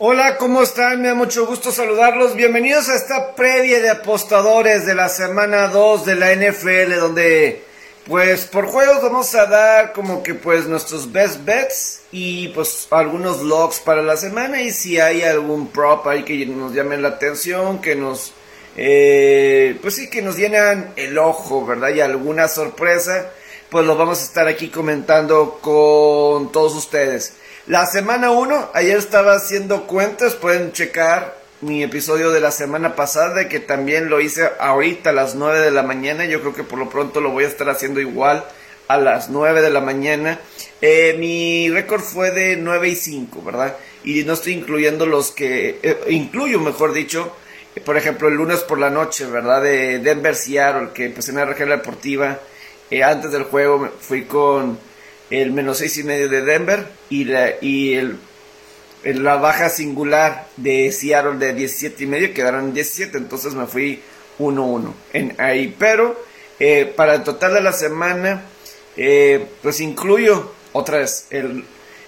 [0.00, 1.02] Hola, ¿cómo están?
[1.02, 2.36] Me da mucho gusto saludarlos.
[2.36, 7.64] Bienvenidos a esta previa de apostadores de la semana 2 de la NFL, donde
[8.06, 13.42] pues por juegos vamos a dar como que pues nuestros best bets y pues algunos
[13.42, 17.80] logs para la semana y si hay algún prop ahí que nos llame la atención,
[17.80, 18.32] que nos
[18.76, 21.88] eh, pues sí que nos llenan el ojo, ¿verdad?
[21.88, 23.32] Y alguna sorpresa,
[23.68, 27.32] pues lo vamos a estar aquí comentando con todos ustedes.
[27.68, 33.46] La semana 1, ayer estaba haciendo cuentas, pueden checar mi episodio de la semana pasada,
[33.46, 36.78] que también lo hice ahorita a las 9 de la mañana, yo creo que por
[36.78, 38.42] lo pronto lo voy a estar haciendo igual
[38.88, 40.40] a las 9 de la mañana.
[40.80, 43.76] Eh, mi récord fue de 9 y 5, ¿verdad?
[44.02, 47.36] Y no estoy incluyendo los que, eh, incluyo mejor dicho,
[47.84, 49.62] por ejemplo el lunes por la noche, ¿verdad?
[49.62, 52.38] De Denver Seattle, que empecé en la región deportiva,
[52.90, 54.87] eh, antes del juego fui con
[55.30, 58.18] el menos seis y medio de Denver y, la, y el,
[59.04, 64.00] la baja singular de Seattle de 17 y medio quedaron 17, entonces me fui
[64.38, 65.74] 1-1 en ahí.
[65.78, 66.16] Pero
[66.58, 68.44] eh, para el total de la semana,
[68.96, 71.64] eh, pues incluyo otra vez el,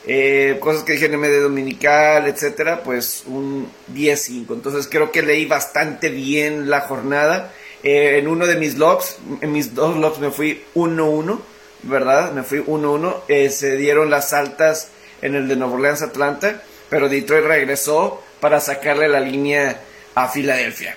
[0.06, 4.54] eh, cosas que dije en medio dominical, etcétera, pues un 10-5.
[4.54, 7.52] Entonces creo que leí bastante bien la jornada.
[7.82, 11.40] en uno de mis logs, en mis dos logs me fui 1-1
[11.82, 12.32] ¿verdad?
[12.32, 13.22] Me fui 1-1.
[13.28, 14.88] Eh, se dieron las altas
[15.22, 19.80] en el de Nueva Orleans Atlanta, pero Detroit regresó para sacarle la línea
[20.14, 20.96] a Filadelfia.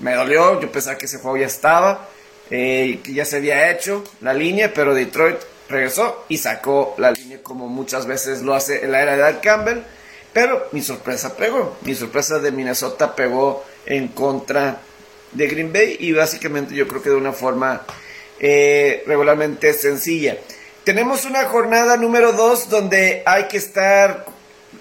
[0.00, 2.08] Me dolió, yo pensaba que ese juego ya estaba,
[2.50, 7.68] eh, ya se había hecho la línea, pero Detroit regresó y sacó la línea como
[7.68, 9.82] muchas veces lo hace en la era de Al Campbell.
[10.32, 14.80] Pero mi sorpresa pegó, mi sorpresa de Minnesota pegó en contra
[15.32, 17.82] de Green Bay y básicamente yo creo que de una forma
[18.42, 20.36] eh, regularmente sencilla.
[20.84, 24.26] Tenemos una jornada número 2 donde hay que estar,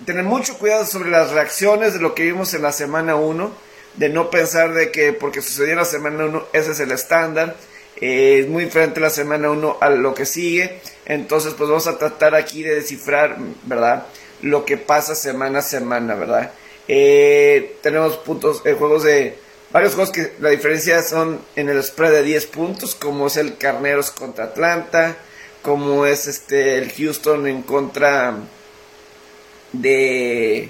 [0.03, 3.51] tener mucho cuidado sobre las reacciones de lo que vimos en la semana 1,
[3.97, 7.55] de no pensar de que porque sucedió en la semana 1 ese es el estándar.
[7.97, 10.79] Eh, es muy diferente la semana 1 a lo que sigue.
[11.05, 14.07] Entonces, pues vamos a tratar aquí de descifrar, ¿verdad?
[14.41, 16.51] Lo que pasa semana a semana, ¿verdad?
[16.87, 19.37] Eh, tenemos puntos, juegos de
[19.71, 23.57] Varios juegos que la diferencia son en el spread de 10 puntos, como es el
[23.57, 25.15] Carneros contra Atlanta,
[25.61, 28.35] como es este el Houston en contra
[29.71, 30.69] de,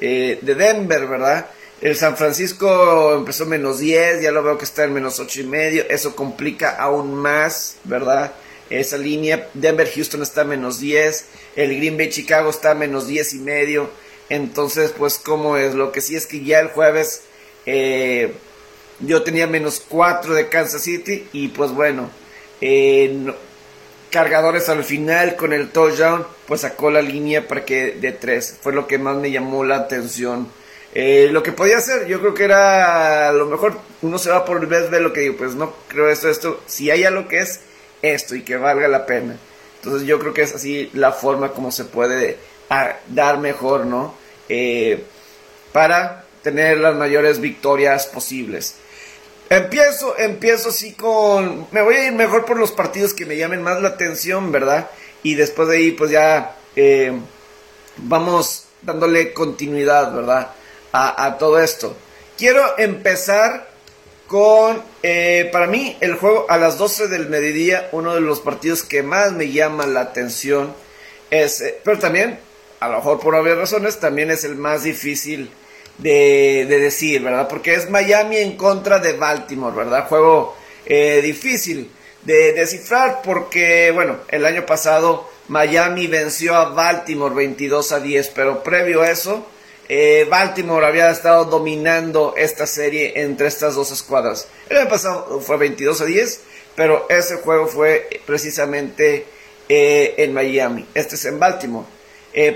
[0.00, 1.46] eh, de Denver, ¿verdad?
[1.80, 5.44] El San Francisco empezó menos 10, ya lo veo que está en menos 8 y
[5.44, 8.32] medio, eso complica aún más, ¿verdad?
[8.70, 13.38] Esa línea, Denver Houston está menos 10, el Green Bay Chicago está menos 10 y
[13.38, 13.90] medio,
[14.30, 17.22] entonces pues cómo es, lo que sí es que ya el jueves
[17.66, 18.32] eh,
[19.00, 22.08] yo tenía menos 4 de Kansas City y pues bueno,
[22.60, 23.32] eh,
[24.10, 28.58] cargadores al final con el touchdown, pues sacó la línea para que de 3.
[28.62, 30.48] Fue lo que más me llamó la atención.
[30.94, 34.62] Eh, lo que podía hacer, yo creo que era lo mejor uno se va por
[34.62, 37.40] el vez de lo que digo, pues no creo esto, esto, si hay algo que
[37.40, 37.60] es
[38.00, 39.36] esto y que valga la pena.
[39.76, 42.38] Entonces yo creo que es así la forma como se puede
[43.08, 44.14] dar mejor, ¿no?
[45.72, 48.76] para tener las mayores victorias posibles.
[49.50, 51.66] Empiezo, empiezo así con...
[51.72, 54.88] Me voy a ir mejor por los partidos que me llamen más la atención, ¿verdad?
[55.24, 57.10] Y después de ahí, pues ya eh,
[57.96, 60.52] vamos dándole continuidad, ¿verdad?
[60.92, 61.96] A, todo esto.
[62.38, 63.70] Quiero empezar
[64.28, 68.84] con, eh, para mí, el juego a las 12 del mediodía, uno de los partidos
[68.84, 70.72] que más me llama la atención.
[71.28, 72.38] Es, eh, pero también,
[72.78, 75.50] a lo mejor por obvias razones, también es el más difícil
[75.98, 77.48] de, decir, ¿verdad?
[77.48, 80.08] Porque es Miami en contra de Baltimore, ¿verdad?
[80.08, 81.90] Juego eh, difícil
[82.22, 88.62] de descifrar porque, bueno, el año pasado Miami venció a Baltimore 22 a 10, pero
[88.62, 89.46] previo a eso,
[89.88, 94.48] eh, Baltimore había estado dominando esta serie entre estas dos escuadras.
[94.68, 96.40] El año pasado fue 22 a 10,
[96.74, 99.26] pero ese juego fue precisamente
[99.68, 100.86] eh, en Miami.
[100.94, 101.86] Este es en Baltimore.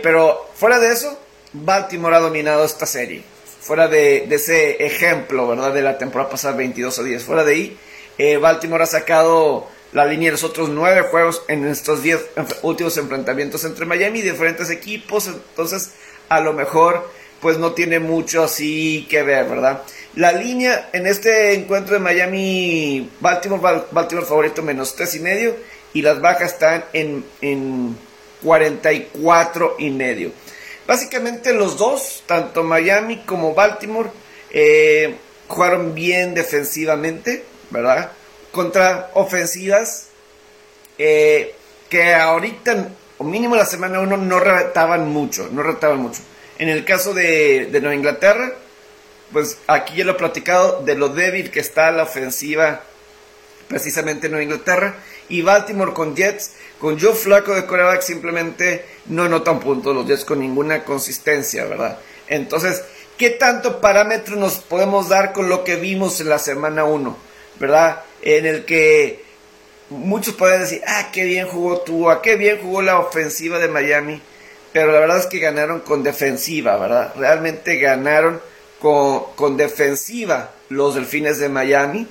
[0.02, 1.16] pero fuera de eso,
[1.52, 3.22] Baltimore ha dominado esta serie.
[3.60, 5.72] Fuera de, ese ejemplo, ¿verdad?
[5.72, 7.24] De la temporada pasada 22 a 10.
[7.24, 7.78] Fuera de ahí,
[8.18, 12.30] eh, Baltimore ha sacado la línea de los otros nueve juegos en estos 10
[12.62, 15.26] últimos enfrentamientos entre Miami y diferentes equipos.
[15.26, 15.90] Entonces,
[16.28, 17.10] a lo mejor,
[17.40, 19.82] pues no tiene mucho así que ver, ¿verdad?
[20.14, 25.56] La línea en este encuentro de Miami, Baltimore, Baltimore favorito menos tres y medio
[25.92, 27.96] y las bajas están en, en
[28.42, 30.32] 44 y medio.
[30.90, 34.10] Básicamente los dos, tanto Miami como Baltimore,
[34.50, 35.14] eh,
[35.46, 38.10] jugaron bien defensivamente, ¿verdad?
[38.50, 40.08] Contra ofensivas
[40.98, 41.54] eh,
[41.88, 42.88] que ahorita,
[43.18, 46.22] o mínimo la semana 1, no retaban mucho, no retaban mucho.
[46.58, 48.52] En el caso de, de Nueva Inglaterra,
[49.32, 52.82] pues aquí ya lo he platicado de lo débil que está la ofensiva
[53.68, 54.96] precisamente en Nueva Inglaterra.
[55.30, 60.24] Y Baltimore con Jets, con Joe Flaco de coreback simplemente no notan puntos los Jets
[60.24, 61.98] con ninguna consistencia, ¿verdad?
[62.28, 62.82] Entonces,
[63.16, 67.16] ¿qué tanto parámetro nos podemos dar con lo que vimos en la semana 1?
[67.58, 68.02] ¿Verdad?
[68.22, 69.24] En el que
[69.90, 74.20] muchos pueden decir, ah, qué bien jugó Tua, qué bien jugó la ofensiva de Miami,
[74.72, 77.12] pero la verdad es que ganaron con defensiva, ¿verdad?
[77.16, 78.40] Realmente ganaron
[78.78, 82.06] con, con defensiva los delfines de Miami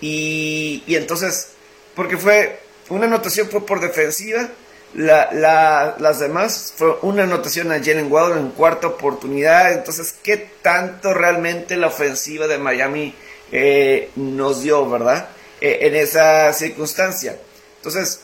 [0.00, 1.52] y, y entonces,
[1.94, 4.48] porque fue, una anotación fue por defensiva,
[4.94, 9.72] la, la, las demás fue una anotación a Jalen Waddle en cuarta oportunidad.
[9.72, 13.14] Entonces, ¿qué tanto realmente la ofensiva de Miami
[13.50, 15.28] eh, nos dio, verdad?
[15.60, 17.38] Eh, en esa circunstancia.
[17.76, 18.20] Entonces,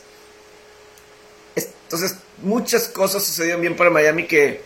[1.57, 4.61] entonces, muchas cosas sucedieron bien para Miami que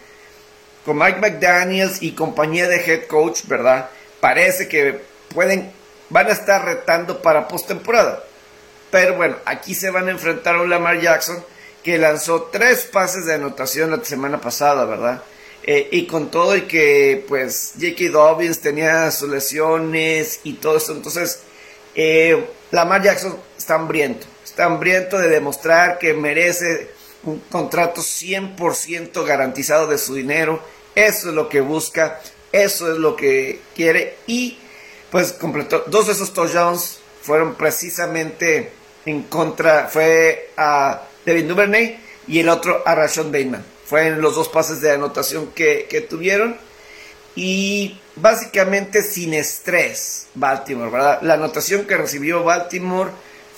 [0.85, 3.91] con Mike McDaniels y compañía de head coach, ¿verdad?
[4.21, 5.01] Parece que
[5.33, 5.71] pueden
[6.11, 8.25] van a estar retando para postemporada.
[8.93, 11.43] Pero bueno, aquí se van a enfrentar a un Lamar Jackson
[11.83, 15.23] que lanzó tres pases de anotación la semana pasada, ¿verdad?
[15.63, 18.11] Eh, y con todo y que pues J.K.
[18.13, 21.41] Dobbins tenía sus lesiones y todo eso, entonces
[21.95, 26.91] eh, Lamar Jackson está hambriento, está hambriento de demostrar que merece
[27.23, 30.63] un contrato 100% garantizado de su dinero,
[30.95, 34.59] eso es lo que busca, eso es lo que quiere y
[35.11, 42.41] pues completó dos de esos touchdowns fueron precisamente en contra, fue a Devin Duvernay y
[42.41, 43.65] el otro a Rashon Bateman.
[43.85, 46.57] Fueron los dos pases de anotación que, que tuvieron
[47.35, 51.19] y básicamente sin estrés Baltimore, ¿verdad?
[51.23, 53.11] La anotación que recibió Baltimore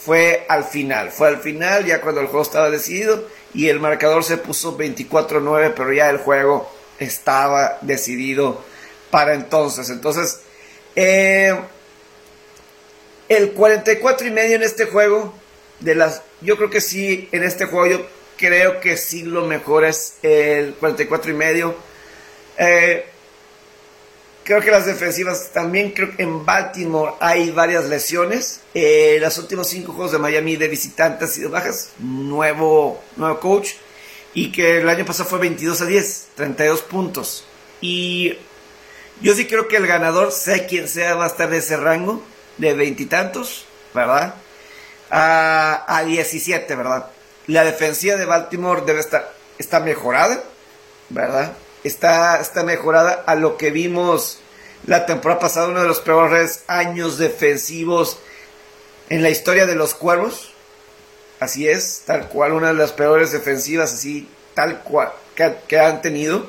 [0.04, 4.24] fue al final, fue al final ya cuando el juego estaba decidido y el marcador
[4.24, 8.62] se puso 24-9, pero ya el juego estaba decidido
[9.10, 9.88] para entonces.
[9.90, 10.40] Entonces,
[10.96, 11.56] eh,
[13.28, 15.34] el 44 y medio en este juego,
[15.80, 18.06] de las, yo creo que sí, en este juego yo
[18.36, 21.74] creo que sí lo mejor es el 44 y medio.
[22.58, 23.04] Eh,
[24.44, 28.60] creo que las defensivas también, creo que en Baltimore hay varias lesiones.
[28.74, 31.90] Eh, los últimos cinco juegos de Miami de visitantes han sido bajas.
[31.98, 33.72] Nuevo, nuevo coach.
[34.34, 37.44] Y que el año pasado fue 22 a 10, 32 puntos.
[37.80, 38.36] Y
[39.20, 42.22] yo sí creo que el ganador, sea quien sea, va a estar de ese rango
[42.58, 44.34] de veintitantos, ¿verdad?
[45.10, 47.06] A, a 17, ¿verdad?
[47.46, 50.42] La defensiva de Baltimore debe estar está mejorada,
[51.10, 51.52] ¿verdad?
[51.82, 54.38] Está, está mejorada a lo que vimos
[54.86, 58.18] la temporada pasada, uno de los peores años defensivos
[59.08, 60.52] en la historia de los cuervos.
[61.40, 66.46] Así es, tal cual, una de las peores defensivas, así, tal cual, que, han tenido.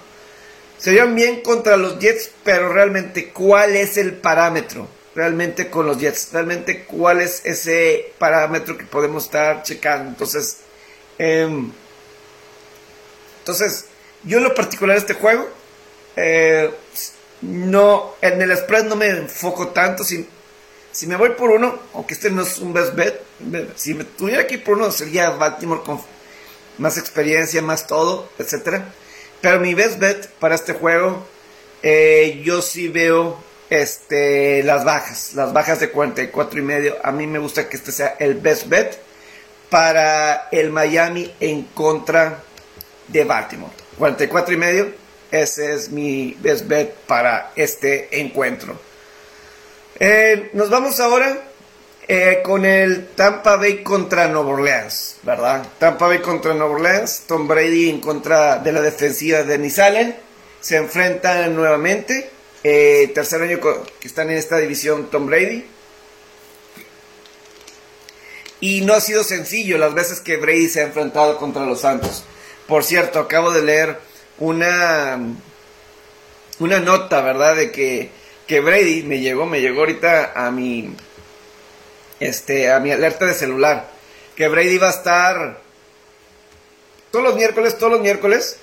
[0.77, 4.87] Se vieron bien contra los Jets, pero realmente, ¿cuál es el parámetro?
[5.15, 10.09] Realmente con los Jets, realmente, ¿cuál es ese parámetro que podemos estar checando?
[10.09, 10.57] Entonces,
[11.17, 11.71] em,
[13.39, 13.85] entonces,
[14.23, 15.47] yo en lo particular este juego,
[16.17, 16.69] eh,
[17.41, 20.03] no, en el spread no me enfoco tanto.
[20.03, 20.27] Si,
[20.91, 23.21] si me voy por uno, aunque este no es un best bet,
[23.75, 26.01] si me tuviera aquí por uno sería Baltimore con
[26.77, 28.85] más experiencia, más todo, etcétera
[29.45, 31.23] pero mi best bet para este juego,
[31.83, 33.37] eh, yo sí veo
[33.69, 36.95] este, las bajas, las bajas de 44 y medio.
[37.03, 38.97] A mí me gusta que este sea el best bet
[39.69, 42.43] para el Miami en contra
[43.07, 43.73] de Baltimore.
[43.97, 44.93] 44 y medio,
[45.31, 48.79] ese es mi best bet para este encuentro.
[49.99, 51.37] Eh, nos vamos ahora
[52.07, 55.65] eh, con el Tampa Bay contra Nueva Orleans, ¿verdad?
[55.79, 60.15] Tampa Bay contra Nueva Orleans, Tom Brady en contra de la defensiva de Nisalen,
[60.59, 62.29] se enfrentan nuevamente,
[62.67, 63.59] eh, tercer año
[63.99, 65.67] que están en esta división Tom Brady.
[68.59, 72.23] Y no ha sido sencillo las veces que Brady se ha enfrentado contra los Santos.
[72.67, 73.99] Por cierto, acabo de leer
[74.39, 75.19] una,
[76.57, 77.55] una nota, ¿verdad?
[77.55, 78.09] De que,
[78.47, 80.91] que Brady me llegó, me llegó ahorita a mi,
[82.19, 83.91] este, a mi alerta de celular,
[84.35, 85.61] que Brady va a estar
[87.11, 88.57] todos los miércoles, todos los miércoles,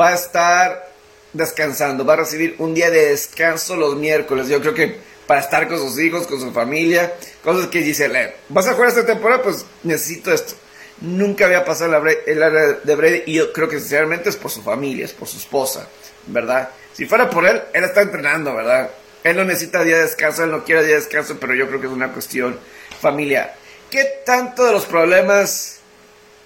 [0.00, 0.91] va a estar
[1.32, 4.48] descansando, va a recibir un día de descanso los miércoles.
[4.48, 4.96] Yo creo que
[5.26, 8.10] para estar con sus hijos, con su familia, cosas que dice,
[8.48, 10.54] vas a jugar esta temporada, pues necesito esto.
[11.00, 11.96] Nunca había pasado
[12.26, 15.26] el área de Brady y yo creo que sinceramente es por su familia, es por
[15.26, 15.88] su esposa,
[16.26, 16.68] ¿verdad?
[16.92, 18.90] Si fuera por él, él está entrenando, ¿verdad?
[19.24, 21.80] Él no necesita día de descanso, él no quiere día de descanso, pero yo creo
[21.80, 22.58] que es una cuestión
[23.00, 23.54] familiar.
[23.90, 25.80] ¿Qué tanto de los problemas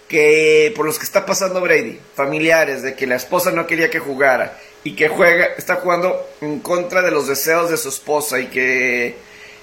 [0.08, 3.98] que por los que está pasando Brady, familiares, de que la esposa no quería que
[3.98, 8.46] jugara y que juega, está jugando en contra de los deseos de su esposa y
[8.46, 9.16] que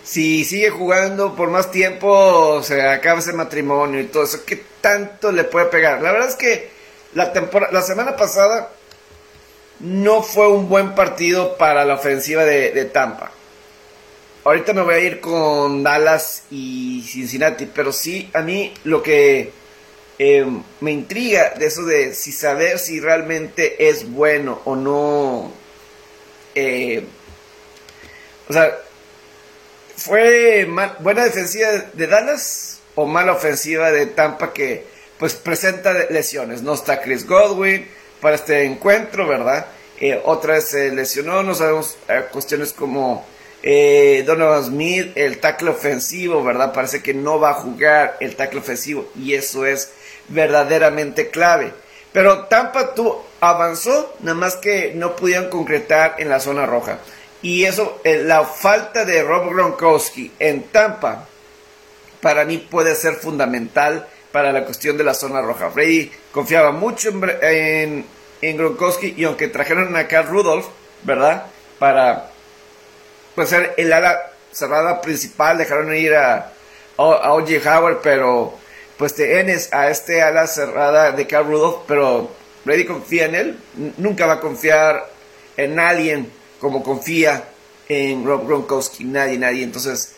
[0.04, 5.32] si sigue jugando por más tiempo se acaba ese matrimonio y todo eso, ¿qué tanto
[5.32, 6.02] le puede pegar?
[6.02, 6.70] La verdad es que
[7.14, 8.70] la, temporada, la semana pasada
[9.80, 13.32] no fue un buen partido para la ofensiva de, Tampa.
[14.44, 19.54] Ahorita me voy a ir con Dallas y Cincinnati, pero sí, a mí lo que
[20.20, 20.46] eh,
[20.80, 25.52] me intriga de eso de si saber si realmente es bueno o no.
[26.56, 27.04] Eh,
[28.48, 28.78] o sea,
[29.98, 30.68] ¿fue
[31.00, 34.86] buena defensiva de Dallas o mala ofensiva de Tampa que
[35.18, 36.62] pues presenta lesiones?
[36.62, 37.88] No está Chris Godwin
[38.22, 39.66] para este encuentro, ¿verdad?
[40.00, 41.98] Eh, otra vez se lesionó, no sabemos
[42.32, 43.26] cuestiones como
[43.64, 46.74] Donovan Smith, el tackle ofensivo, ¿verdad?
[46.74, 49.90] Parece que no va a jugar el tackle ofensivo y eso es
[50.30, 51.74] verdaderamente clave.
[52.12, 57.00] Pero Tampa tú avanzó, nada más que no pudieron concretar en la zona roja.
[57.42, 61.28] Y eso, eh, la falta de Rob Gronkowski en Tampa,
[62.22, 65.70] para mí puede ser fundamental para la cuestión de la zona roja.
[65.70, 68.06] Freddy confiaba mucho en,
[68.42, 70.66] en, Gronkowski y aunque trajeron a Carl Rudolph,
[71.04, 71.48] ¿verdad?
[71.80, 72.30] Para
[73.36, 76.52] pues, ser el ala cerrada principal, dejaron ir a,
[76.98, 77.34] a.
[77.34, 78.58] Howard, pero
[79.04, 82.32] pues te enes a este ala cerrada de Carl Rudolph, pero
[82.64, 83.60] Brady confía en él,
[83.98, 85.10] nunca va a confiar
[85.58, 87.50] en alguien como confía
[87.90, 90.14] en Rob Gronkowski, nadie, nadie, entonces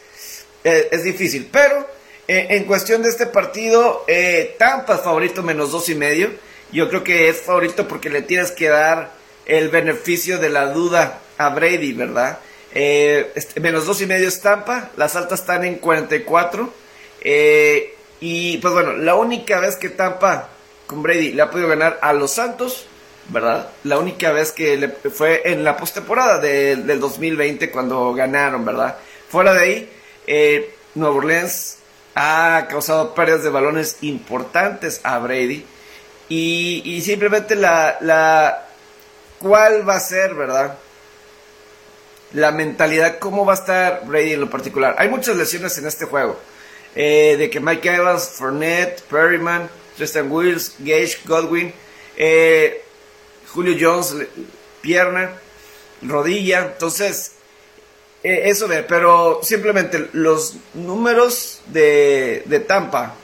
[0.64, 1.88] eh, es difícil, pero
[2.28, 6.30] eh, en cuestión de este partido, eh, Tampa es favorito menos dos y medio,
[6.72, 9.14] yo creo que es favorito porque le tienes que dar
[9.48, 12.38] el beneficio de la duda a Brady, ¿verdad?
[12.72, 16.72] Este, menos dos y medio es Tampa, las altas están en 44,
[17.22, 20.50] eh, y pues bueno, la única vez que Tampa
[20.88, 22.86] con Brady le ha podido ganar a los Santos,
[23.30, 23.70] ¿verdad?
[23.84, 28.98] La única vez que le fue en la postemporada del 2020 cuando ganaron, ¿verdad?
[29.30, 29.90] Fuera de ahí,
[30.28, 31.78] eh, Nueva Orleans
[32.16, 35.66] ha causado pérdidas de balones importantes a Brady.
[36.30, 38.68] Y, y simplemente la, la.
[39.40, 40.78] ¿Cuál va a ser, verdad?
[42.34, 44.96] La mentalidad, cómo va a estar Brady en lo particular.
[44.98, 46.40] Hay muchas lesiones en este juego.
[46.96, 51.74] Eh, de que Mike Evans, Fournette, Perryman, Tristan Wills, Gage, Godwin,
[52.16, 52.82] eh,
[53.54, 54.16] Julio Jones,
[54.82, 55.34] pierna,
[56.02, 56.72] rodilla.
[56.74, 57.34] Entonces,
[58.24, 63.16] eh, eso ve, pero simplemente los números de, de Tampa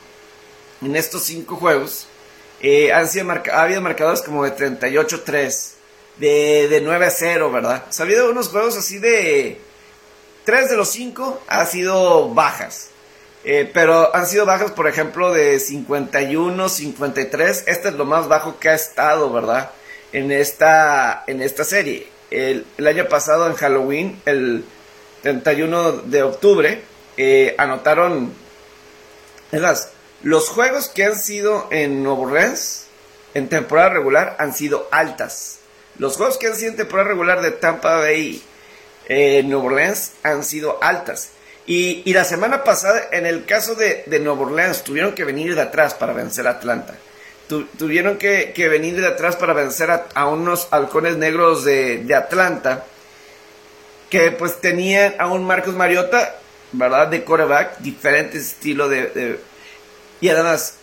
[0.82, 2.08] en estos cinco juegos
[2.94, 5.72] han sido ha habido marcadores como de 38-3,
[6.18, 7.86] de, de 9-0, ¿verdad?
[7.98, 9.60] ha habido unos juegos así de...
[10.46, 12.92] Tres de los cinco ha sido bajas.
[13.44, 17.64] Eh, pero han sido bajas, por ejemplo, de 51, 53.
[17.68, 19.72] Este es lo más bajo que ha estado, ¿verdad?
[20.12, 22.08] En esta, en esta serie.
[22.30, 24.64] El, año pasado, en Halloween, el
[25.24, 26.82] 31 de octubre,
[27.18, 28.34] eh, anotaron.
[29.52, 29.62] Es
[30.24, 32.86] los juegos que han sido en Nuevo Orleans,
[33.34, 35.58] en temporada regular, han sido altas.
[35.98, 38.42] Los juegos que han sido en temporada regular de Tampa Bay,
[39.08, 41.32] en Nuevo Orleans, han sido altas.
[41.74, 45.62] Y, la semana pasada, en el caso de, de Nueva Orleans, tuvieron que venir de
[45.62, 46.96] atrás para vencer a Atlanta.
[47.48, 52.84] tuvieron que, venir de atrás para vencer a, unos halcones negros de, Atlanta,
[54.10, 56.36] que pues tenían a un Marcos Mariota,
[56.74, 57.08] ¿verdad?
[57.08, 59.40] De quarterback, diferente estilo de,
[60.20, 60.74] Y además,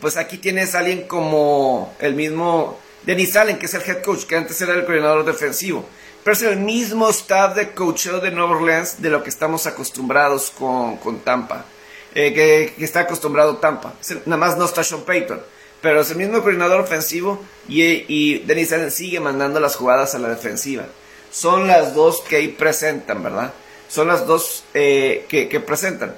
[0.00, 4.24] pues aquí tienes a alguien como el mismo Denis Allen, que es el head coach,
[4.24, 5.88] que antes era el coordinador defensivo
[6.24, 10.50] pero es el mismo staff de coacheo de Nueva Orleans de lo que estamos acostumbrados
[10.50, 11.66] con, Tampa,
[12.14, 13.92] eh, que, está acostumbrado Tampa.
[14.24, 15.42] nada más no está Sean Payton,
[15.82, 20.30] pero es el mismo coordinador ofensivo y, y Dennis sigue mandando las jugadas a la
[20.30, 20.86] defensiva.
[21.30, 23.52] Son las dos que ahí presentan, ¿verdad?
[23.88, 26.16] Son las dos eh, que, que presentan.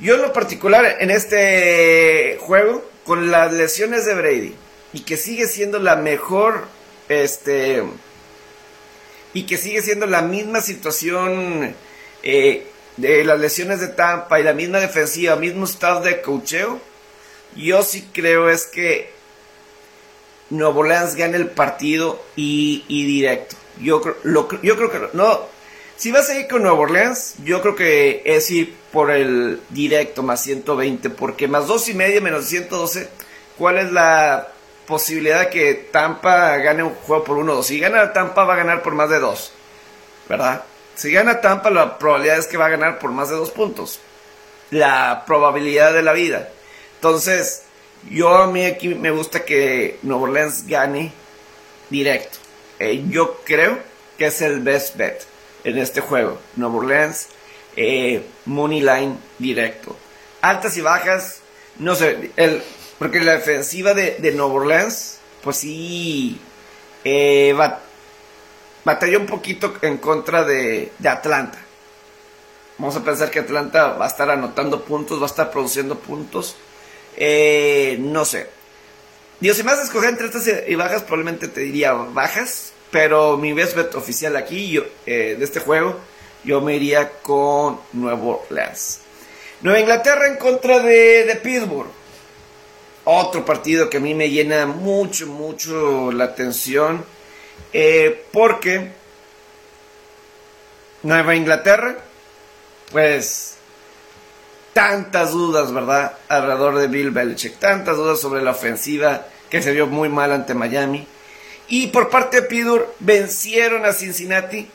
[0.00, 4.54] Yo en lo particular en este juego, con las lesiones de Brady,
[4.94, 6.64] y que sigue siendo la mejor
[7.08, 7.82] este,
[9.34, 11.74] y que sigue siendo la misma situación
[12.22, 16.80] eh, de las lesiones de Tampa y la misma defensiva, mismo staff de cocheo,
[17.56, 19.10] yo sí creo es que
[20.50, 23.56] Nuevo Orleans gane el partido y, directo.
[23.80, 24.02] Yo,
[24.62, 25.40] yo creo que no.
[25.96, 30.22] Si vas a ir con Nuevo Orleans, yo creo que es ir por el directo
[30.22, 33.08] más 120, porque más dos y media menos 112,
[33.56, 34.51] ¿cuál es la
[34.86, 37.62] posibilidad de que Tampa gane un juego por 1-2.
[37.62, 39.52] Si gana Tampa va a ganar por más de 2.
[40.28, 40.64] ¿Verdad?
[40.94, 44.00] Si gana Tampa la probabilidad es que va a ganar por más de 2 puntos.
[44.70, 46.48] La probabilidad de la vida.
[46.96, 47.62] Entonces,
[48.10, 51.12] yo a mí aquí me gusta que Nuevo Orleans gane
[51.90, 52.38] directo.
[52.78, 53.78] eh, yo creo
[54.18, 55.22] que es el best bet
[55.64, 56.38] en este juego.
[56.56, 57.28] Nueva Orleans,
[57.76, 59.96] eh, money line directo.
[60.40, 61.40] Altas y bajas,
[61.78, 62.62] no sé, el,
[63.02, 66.40] porque la defensiva de, de Nueva Orleans, pues sí,
[67.02, 67.52] eh,
[68.84, 71.58] batalló un poquito en contra de, Atlanta.
[72.78, 76.54] Vamos a pensar que Atlanta va a estar anotando puntos, va a estar produciendo puntos.
[77.16, 78.46] Eh, no sé.
[79.40, 82.72] Dios, si me vas a escoger entre altas y bajas, probablemente te diría bajas.
[82.92, 85.98] Pero mi best bet oficial aquí yo, eh, de este juego,
[86.44, 89.00] yo me iría con Nuevo Orleans.
[89.60, 92.01] Nueva Inglaterra en contra de Pittsburgh.
[93.04, 97.04] Otro partido que a mí me llena mucho, mucho la atención.
[97.72, 98.92] Eh, porque
[101.02, 101.96] Nueva Inglaterra,
[102.92, 103.56] pues
[104.72, 106.16] tantas dudas, ¿verdad?
[106.28, 107.58] Alrededor de Bill Belichick.
[107.58, 111.06] Tantas dudas sobre la ofensiva que se vio muy mal ante Miami.
[111.68, 114.68] Y por parte de Pittsburgh vencieron a Cincinnati,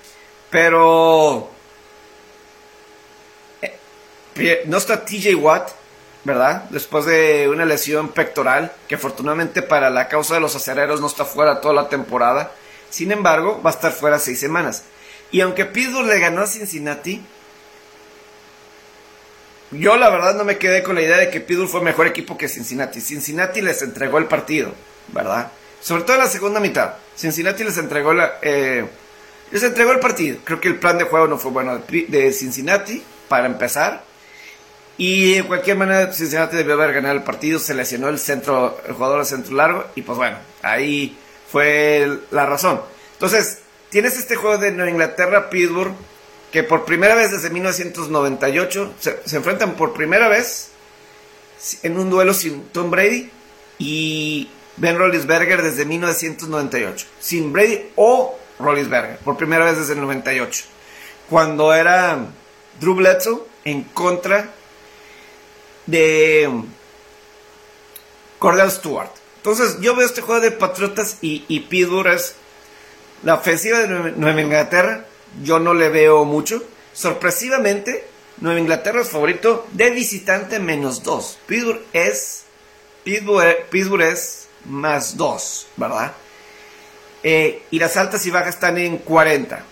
[0.49, 1.49] pero
[3.61, 5.71] eh, no está TJ Watt,
[6.23, 6.63] ¿verdad?
[6.69, 11.25] Después de una lesión pectoral, que afortunadamente para la causa de los acereros no está
[11.25, 12.51] fuera toda la temporada.
[12.89, 14.83] Sin embargo, va a estar fuera seis semanas.
[15.31, 17.21] Y aunque Pittsburgh le ganó a Cincinnati,
[19.71, 22.37] yo la verdad no me quedé con la idea de que Pittsburgh fue mejor equipo
[22.37, 23.01] que Cincinnati.
[23.01, 24.71] Cincinnati les entregó el partido,
[25.09, 25.51] ¿verdad?
[25.81, 26.93] Sobre todo en la segunda mitad.
[27.15, 28.85] Cincinnati les entregó la, eh,
[29.51, 30.37] les entregó el partido.
[30.43, 34.06] Creo que el plan de juego no fue bueno de Cincinnati para empezar.
[34.97, 37.59] Y de cualquier manera Cincinnati debió haber ganado el partido.
[37.59, 39.85] Se lesionó el centro, el jugador del centro largo.
[39.95, 41.17] Y pues bueno, ahí
[41.51, 42.81] fue la razón.
[43.13, 45.93] Entonces, tienes este juego de Nueva Inglaterra, Pittsburgh,
[46.51, 50.69] que por primera vez desde 1998 se, se enfrentan por primera vez
[51.83, 53.29] en un duelo sin Tom Brady.
[53.79, 57.07] Y Ben Rollinsberger desde 1998.
[57.19, 60.65] Sin Brady o Rollinsberger, por primera vez desde el 98.
[61.29, 62.17] Cuando era
[62.79, 64.53] Drew Bledsoe en contra
[65.87, 66.49] de
[68.39, 69.11] Cordell Stewart.
[69.37, 72.19] Entonces yo veo este juego de Patriotas y, y Pittsburgh
[73.23, 75.05] la ofensiva de Nueva Inglaterra.
[75.43, 76.63] Yo no le veo mucho.
[76.93, 78.07] Sorpresivamente,
[78.39, 81.39] Nueva Inglaterra es favorito de visitante menos 2.
[81.47, 82.43] Pittsburgh es,
[83.03, 86.13] Pittsburgh es más 2, ¿verdad?
[87.23, 89.63] Eh, y las altas y bajas están en 40.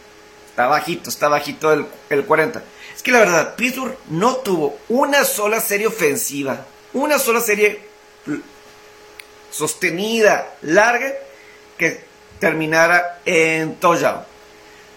[0.50, 2.64] Está bajito, está bajito el, el 40.
[3.06, 7.80] Que la verdad, Pittsburgh no tuvo una sola serie ofensiva, una sola serie
[9.52, 11.14] sostenida, larga,
[11.78, 12.04] que
[12.40, 14.24] terminara en touchdown.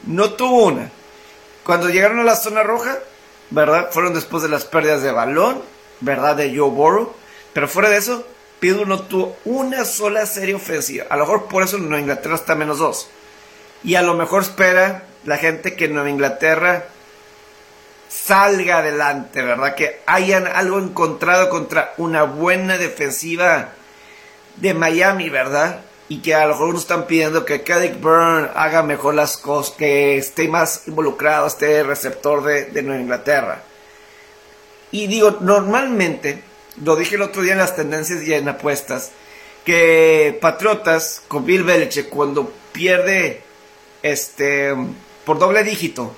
[0.06, 0.90] No tuvo una.
[1.62, 2.98] Cuando llegaron a la zona roja,
[3.50, 3.90] ¿verdad?
[3.92, 5.60] Fueron después de las pérdidas de balón,
[6.00, 6.34] ¿verdad?
[6.34, 7.12] De Joe Burrow.
[7.52, 8.26] Pero fuera de eso,
[8.58, 11.04] Pittsburgh no tuvo una sola serie ofensiva.
[11.10, 13.10] A lo mejor por eso Nueva Inglaterra está menos dos.
[13.84, 16.86] Y a lo mejor espera la gente que Nueva Inglaterra
[18.08, 19.74] salga adelante, ¿verdad?
[19.74, 23.70] Que hayan algo encontrado contra una buena defensiva
[24.56, 25.82] de Miami, ¿verdad?
[26.08, 29.76] Y que a lo mejor nos están pidiendo que Kadick Byrne haga mejor las cosas,
[29.76, 33.62] que esté más involucrado, este receptor de, de Nueva Inglaterra.
[34.90, 36.42] Y digo, normalmente
[36.82, 39.10] lo dije el otro día en las tendencias y en apuestas,
[39.64, 43.42] que Patriotas con Bill Belichick cuando pierde
[44.02, 44.74] este
[45.26, 46.14] por doble dígito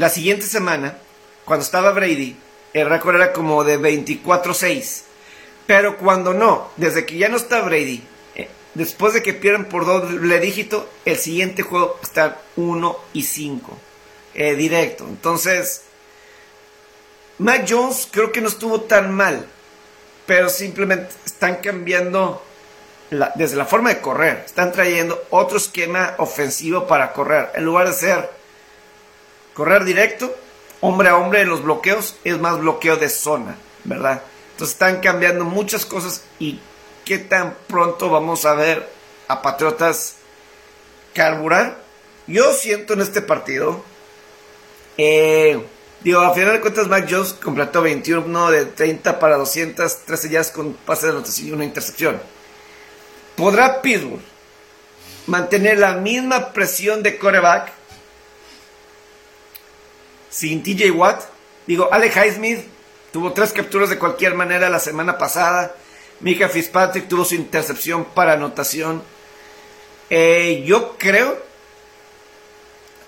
[0.00, 0.96] la siguiente semana,
[1.44, 2.36] cuando estaba Brady,
[2.72, 5.02] el récord era como de 24-6.
[5.66, 8.02] Pero cuando no, desde que ya no está Brady,
[8.34, 13.78] eh, después de que pierden por doble dígito, el siguiente juego está 1 y 5.
[14.32, 15.04] Eh, directo.
[15.06, 15.82] Entonces,
[17.38, 19.46] Mac Jones creo que no estuvo tan mal
[20.30, 22.40] pero simplemente están cambiando
[23.34, 24.44] desde la forma de correr.
[24.46, 27.50] Están trayendo otro esquema ofensivo para correr.
[27.56, 28.30] En lugar de ser
[29.60, 30.34] correr directo,
[30.80, 34.22] hombre a hombre en los bloqueos, es más bloqueo de zona, ¿verdad?
[34.52, 36.58] Entonces están cambiando muchas cosas y
[37.04, 38.88] qué tan pronto vamos a ver
[39.28, 40.16] a Patriotas
[41.12, 41.76] carburar.
[42.26, 43.84] Yo siento en este partido
[44.96, 45.62] eh,
[46.02, 50.72] Digo, a final de cuentas, Mac Jones completó 21 de 30 para 213 yardas con
[50.72, 52.18] pase de anotación y una intercepción.
[53.36, 54.22] ¿Podrá Pittsburgh
[55.26, 57.79] mantener la misma presión de coreback
[60.30, 61.24] sin TJ Watt?
[61.66, 62.60] Digo, Alex Highsmith
[63.12, 65.74] tuvo tres capturas de cualquier manera la semana pasada.
[66.20, 69.02] Mika Fitzpatrick tuvo su intercepción para anotación.
[70.08, 71.38] Eh, yo creo,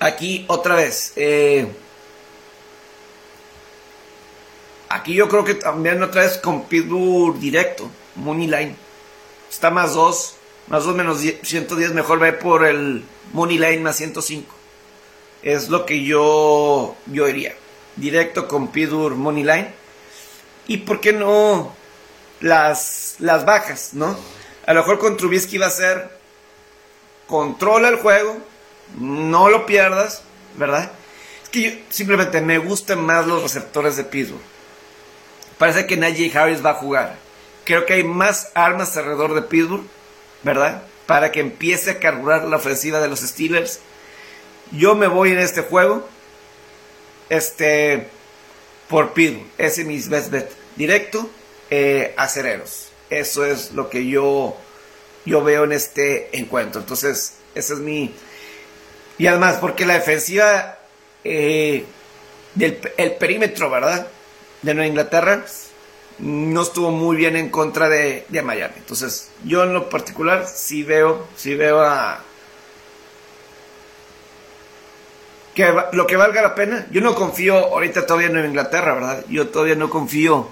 [0.00, 1.66] aquí otra vez, eh,
[4.92, 8.76] Aquí yo creo que también otra vez con Pittsburgh directo, Money Line.
[9.50, 10.34] Está más dos.
[10.68, 14.54] Más o menos 110, mejor ve por el Money Line más 105.
[15.42, 17.54] Es lo que yo, yo iría.
[17.96, 19.74] Directo con Pidur Money Line.
[20.66, 21.74] Y por qué no
[22.40, 24.16] las, las bajas, ¿no?
[24.66, 26.22] A lo mejor con Trubisky va a ser
[27.26, 28.36] controla el juego,
[28.98, 30.22] no lo pierdas,
[30.56, 30.90] ¿verdad?
[31.42, 34.42] Es que yo simplemente me gustan más los receptores de Pittsburgh.
[35.56, 37.16] Parece que Najee Harris va a jugar.
[37.64, 39.86] Creo que hay más armas alrededor de Pittsburgh,
[40.42, 40.82] ¿verdad?
[41.06, 43.80] Para que empiece a carburar la ofensiva de los Steelers.
[44.72, 46.08] Yo me voy en este juego.
[47.28, 48.08] Este.
[48.88, 49.46] Por Pittsburgh.
[49.58, 50.50] Ese es mi best bet.
[50.76, 51.28] Directo
[51.70, 52.88] eh, a Cereros.
[53.10, 54.56] Eso es lo que yo,
[55.24, 56.80] yo veo en este encuentro.
[56.80, 58.14] Entonces, ese es mi.
[59.18, 60.78] Y además, porque la defensiva
[61.24, 61.84] eh,
[62.54, 64.06] del el perímetro, ¿verdad?
[64.62, 65.44] De Nueva Inglaterra
[66.18, 68.74] no estuvo muy bien en contra de, de Miami.
[68.78, 72.22] Entonces, yo en lo particular sí veo, sí veo a.
[75.54, 79.24] Que lo que valga la pena, yo no confío ahorita todavía en Nueva Inglaterra, ¿verdad?
[79.28, 80.48] Yo todavía no confío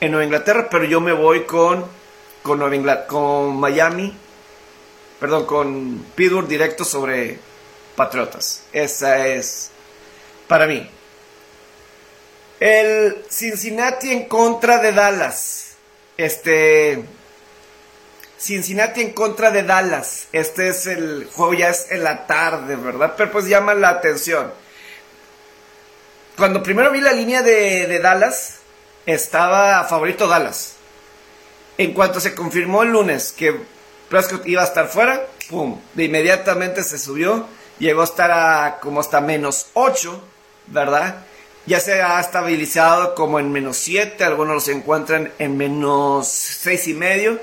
[0.00, 1.84] en Nueva Inglaterra, pero yo me voy con,
[2.42, 4.16] con, Miami,
[5.18, 7.38] perdón, con Pittsburgh directo sobre
[7.96, 8.62] Patriotas.
[8.72, 9.72] Esa es
[10.46, 10.88] para mí.
[12.60, 15.76] El Cincinnati en contra de Dallas.
[16.16, 17.04] Este.
[18.38, 20.28] Cincinnati en contra de Dallas.
[20.32, 23.14] Este es el juego, ya es en la tarde, ¿verdad?
[23.16, 24.52] Pero pues llama la atención.
[26.36, 28.58] Cuando primero vi la línea de, de Dallas,
[29.06, 30.74] estaba favorito Dallas.
[31.76, 33.56] En cuanto se confirmó el lunes que
[34.08, 35.80] Prescott iba a estar fuera, ¡pum!
[35.94, 37.46] De inmediatamente se subió,
[37.78, 40.22] llegó a estar a como hasta menos 8,
[40.68, 41.24] ¿verdad?
[41.66, 46.94] Ya se ha estabilizado como en menos 7, algunos se encuentran en menos 6 y
[46.94, 47.38] medio.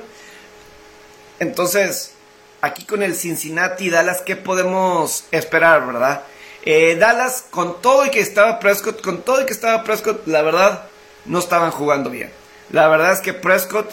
[1.40, 2.14] Entonces,
[2.62, 6.24] aquí con el Cincinnati Dallas, ¿qué podemos esperar, verdad?
[6.64, 10.42] Eh, Dallas, con todo y que estaba Prescott, con todo y que estaba Prescott, la
[10.42, 10.88] verdad,
[11.26, 12.32] no estaban jugando bien.
[12.72, 13.92] La verdad es que Prescott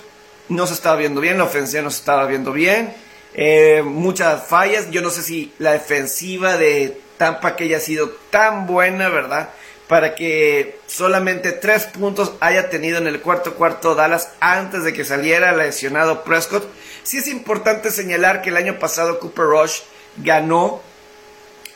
[0.48, 2.94] no se estaba viendo bien, la ofensiva no se estaba viendo bien.
[3.34, 4.90] Eh, muchas fallas.
[4.90, 9.50] Yo no sé si la defensiva de Tampa que haya sido tan buena, ¿verdad?
[9.88, 15.04] Para que solamente tres puntos haya tenido en el cuarto cuarto Dallas antes de que
[15.04, 16.66] saliera lesionado Prescott.
[17.04, 19.80] Sí es importante señalar que el año pasado Cooper Rush
[20.18, 20.80] ganó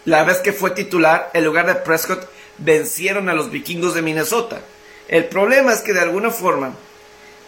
[0.04, 4.60] la vez que fue titular, en lugar de Prescott, vencieron a los vikingos de Minnesota.
[5.08, 6.74] El problema es que de alguna forma,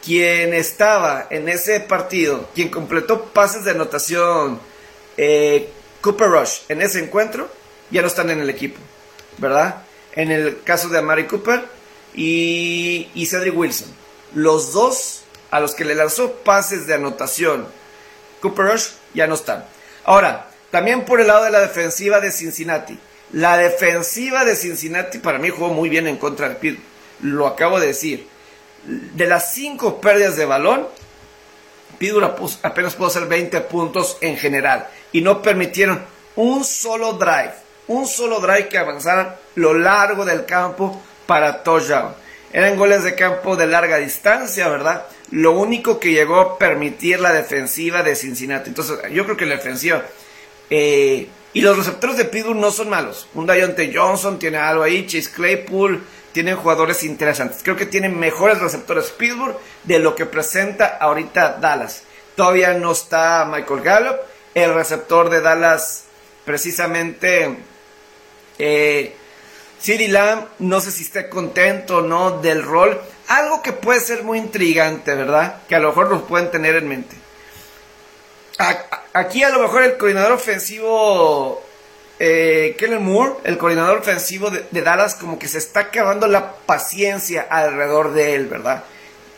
[0.05, 4.61] quien estaba en ese partido, quien completó pases de anotación,
[5.17, 7.49] eh, Cooper Rush, en ese encuentro,
[7.91, 8.81] ya no están en el equipo,
[9.38, 9.83] ¿verdad?
[10.12, 11.64] En el caso de Amari Cooper
[12.14, 13.88] y, y Cedric Wilson.
[14.35, 17.67] Los dos a los que le lanzó pases de anotación,
[18.41, 19.65] Cooper Rush, ya no están.
[20.05, 22.99] Ahora, también por el lado de la defensiva de Cincinnati.
[23.33, 26.89] La defensiva de Cincinnati para mí jugó muy bien en contra de Pittsburgh
[27.21, 28.29] lo acabo de decir.
[28.85, 30.87] De las cinco pérdidas de balón,
[31.99, 34.87] Pidura apenas pudo hacer 20 puntos en general.
[35.13, 36.03] Y no permitieron
[36.37, 37.55] un solo drive,
[37.89, 42.15] un solo drive que avanzara lo largo del campo para touchdown.
[42.53, 45.07] Eran goles de campo de larga distancia, ¿verdad?
[45.31, 48.71] Lo único que llegó a permitir la defensiva de Cincinnati.
[48.71, 50.05] Entonces, yo creo que la defensiva.
[50.71, 53.29] Eh, y los receptores de Pittsburgh no son malos.
[53.35, 57.62] Un Dionte Johnson tiene algo ahí, Chase Claypool, tienen jugadores interesantes.
[57.62, 62.05] Creo que tienen mejores receptores Pittsburgh de lo que presenta ahorita Dallas.
[62.37, 64.17] Todavía no está Michael Gallup,
[64.55, 66.05] el receptor de Dallas
[66.45, 67.57] precisamente
[68.59, 69.14] eh,
[70.09, 73.01] Lamb, no sé si esté contento o no del rol.
[73.29, 75.61] Algo que puede ser muy intrigante, ¿verdad?
[75.69, 77.14] Que a lo mejor nos pueden tener en mente.
[79.12, 81.62] Aquí a lo mejor el coordinador ofensivo
[82.19, 87.47] eh, Kellen Moore, el coordinador ofensivo de, Dallas, como que se está acabando la paciencia
[87.49, 88.85] alrededor de él, ¿verdad?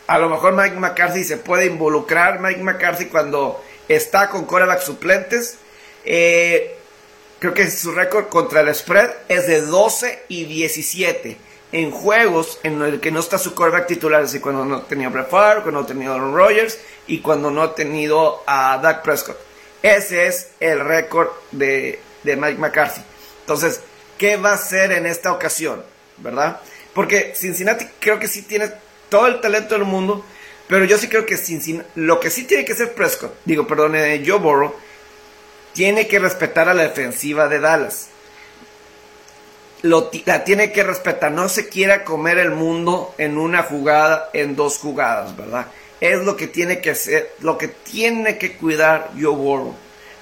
[0.07, 5.59] A lo mejor Mike McCarthy se puede involucrar, Mike McCarthy cuando está con coreback suplentes.
[6.05, 6.76] Eh,
[7.40, 12.83] creo que su récord contra el spread es de 12 y 17 en juegos en
[12.83, 15.87] el que no está su coreback titular, así cuando no tenía Brett Favre, cuando no
[15.87, 19.38] tenía Aaron Rodgers y cuando no ha tenido a Dak Prescott.
[19.83, 23.02] Ese es el récord de, de Mike McCarthy.
[23.40, 23.80] Entonces,
[24.18, 25.83] ¿qué va a hacer en esta ocasión?
[26.18, 26.61] ¿Verdad?
[26.92, 28.70] Porque Cincinnati creo que sí tiene
[29.09, 30.24] todo el talento del mundo,
[30.68, 33.96] pero yo sí creo que Cincinnati, lo que sí tiene que hacer Prescott, digo, perdón,
[33.96, 34.74] eh, Joe Burrow,
[35.72, 38.09] tiene que respetar a la defensiva de Dallas.
[39.82, 44.54] Lo, la tiene que respetar, no se quiera comer el mundo en una jugada, en
[44.54, 45.66] dos jugadas, ¿verdad?
[46.00, 49.74] es lo que tiene que hacer, lo que tiene que cuidar Joe Burrow.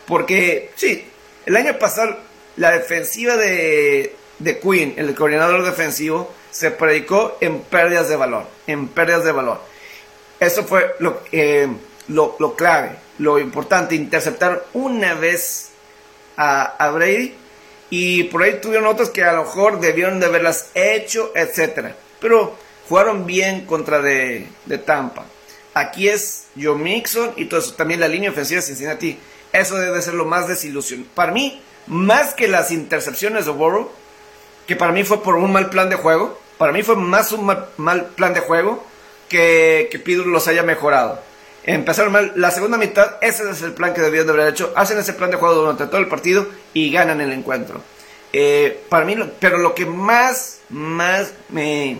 [0.07, 1.07] Porque, sí,
[1.47, 2.17] el año pasado
[2.57, 8.89] la defensiva de, de Quinn, el coordinador defensivo, se predicó en pérdidas de valor, en
[8.89, 9.61] pérdidas de valor.
[10.41, 11.69] Eso fue lo, eh,
[12.09, 15.71] lo, lo, clave, lo importante, interceptar una vez
[16.37, 17.35] a, Brady
[17.91, 21.97] y por ahí tuvieron otros que a lo mejor debieron de haberlas hecho, etcétera.
[22.21, 22.57] Pero
[22.89, 25.25] jugaron bien contra de, de Tampa.
[25.75, 27.75] Aquí es Joe Mixon y todo eso.
[27.75, 29.19] También la línea ofensiva de Cincinnati.
[29.53, 31.11] Eso debe ser lo más desilusionante.
[31.15, 33.91] Para mí, más que las intercepciones de Burrow,
[34.67, 36.39] que para mí fue por un mal plan de juego.
[36.59, 37.47] Para mí fue más un
[37.77, 38.85] mal, plan de juego
[39.29, 41.23] que que los haya mejorado.
[41.69, 42.33] Empezaron mal.
[42.37, 44.73] La segunda mitad, ese es el plan que debían de haber hecho.
[44.75, 47.83] Hacen ese plan de juego durante todo el partido y ganan el encuentro.
[48.33, 51.99] Eh, para mí, pero lo que más, más me,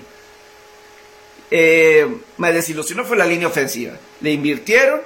[1.51, 3.93] eh, me desilusionó fue la línea ofensiva.
[4.23, 5.03] Le invirtieron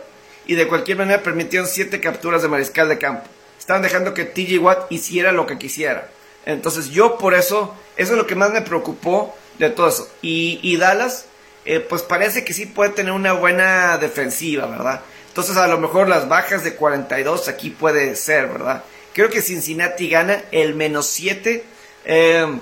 [0.46, 3.24] y de cualquier manera permitieron siete capturas de mariscal de campo.
[3.58, 6.08] Estaban dejando que TJ Watt hiciera lo que quisiera.
[6.46, 10.08] Entonces yo por eso, eso es lo que más me preocupó de todo eso.
[10.22, 11.26] Y, Dallas,
[11.64, 15.00] eh, pues parece que sí puede tener una buena defensiva, ¿verdad?
[15.28, 18.84] Entonces a lo mejor las bajas de 42 aquí puede ser, ¿verdad?
[19.14, 21.64] Creo que Cincinnati gana el menos 7.
[22.04, 22.58] Eh,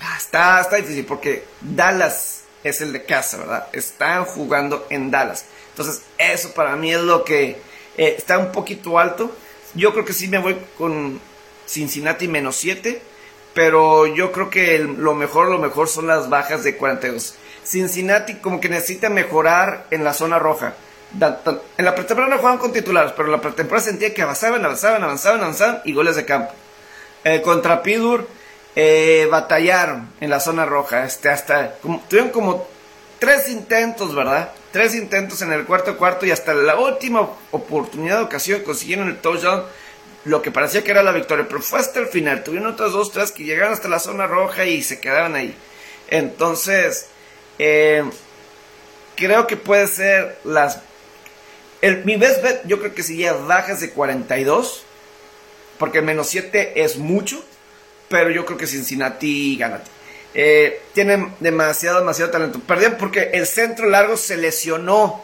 [0.00, 3.68] ah, está, está difícil porque Dallas es el de casa, ¿verdad?
[3.72, 5.44] Están jugando en Dallas.
[5.70, 7.58] Entonces eso para mí es lo que
[7.96, 9.30] eh, está un poquito alto.
[9.74, 11.20] Yo creo que sí me voy con
[11.66, 13.00] Cincinnati menos 7,
[13.54, 17.34] pero yo creo que lo mejor, lo mejor son las bajas de 42.
[17.64, 20.74] Cincinnati como que necesita mejorar en la zona roja.
[21.78, 25.02] En la pretemporada no jugaban con titulares, pero en la pretemporada sentía que avanzaban, avanzaban,
[25.02, 26.52] avanzaban, avanzaban y goles de campo.
[27.22, 28.28] Eh, contra Pidur
[28.74, 31.04] eh, batallaron en la zona roja.
[31.04, 31.76] Este, hasta
[32.08, 32.66] tuvieron como
[33.18, 34.50] tres intentos, ¿verdad?
[34.72, 39.18] Tres intentos en el cuarto cuarto y hasta la última oportunidad de ocasión consiguieron el
[39.18, 39.64] touchdown
[40.24, 42.42] lo que parecía que era la victoria, pero fue hasta el final.
[42.42, 45.54] Tuvieron otras dos, tres que llegaron hasta la zona roja y se quedaron ahí.
[46.08, 47.08] Entonces,
[47.58, 48.04] eh,
[49.16, 50.80] creo que puede ser las...
[52.04, 54.84] Mi best bet yo creo que sería bajas de 42,
[55.78, 57.44] porque menos 7 es mucho,
[58.08, 59.82] pero yo creo que Cincinnati gana.
[60.32, 62.58] Eh, tienen demasiado, demasiado talento.
[62.60, 65.22] Perdieron porque el centro largo se lesionó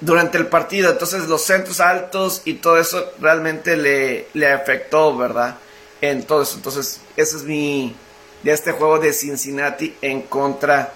[0.00, 0.90] durante el partido.
[0.90, 5.58] Entonces los centros altos y todo eso realmente le, le afectó, ¿verdad?
[6.00, 6.56] En todo eso.
[6.56, 7.96] Entonces, ese es mi
[8.44, 10.92] de este juego de Cincinnati en contra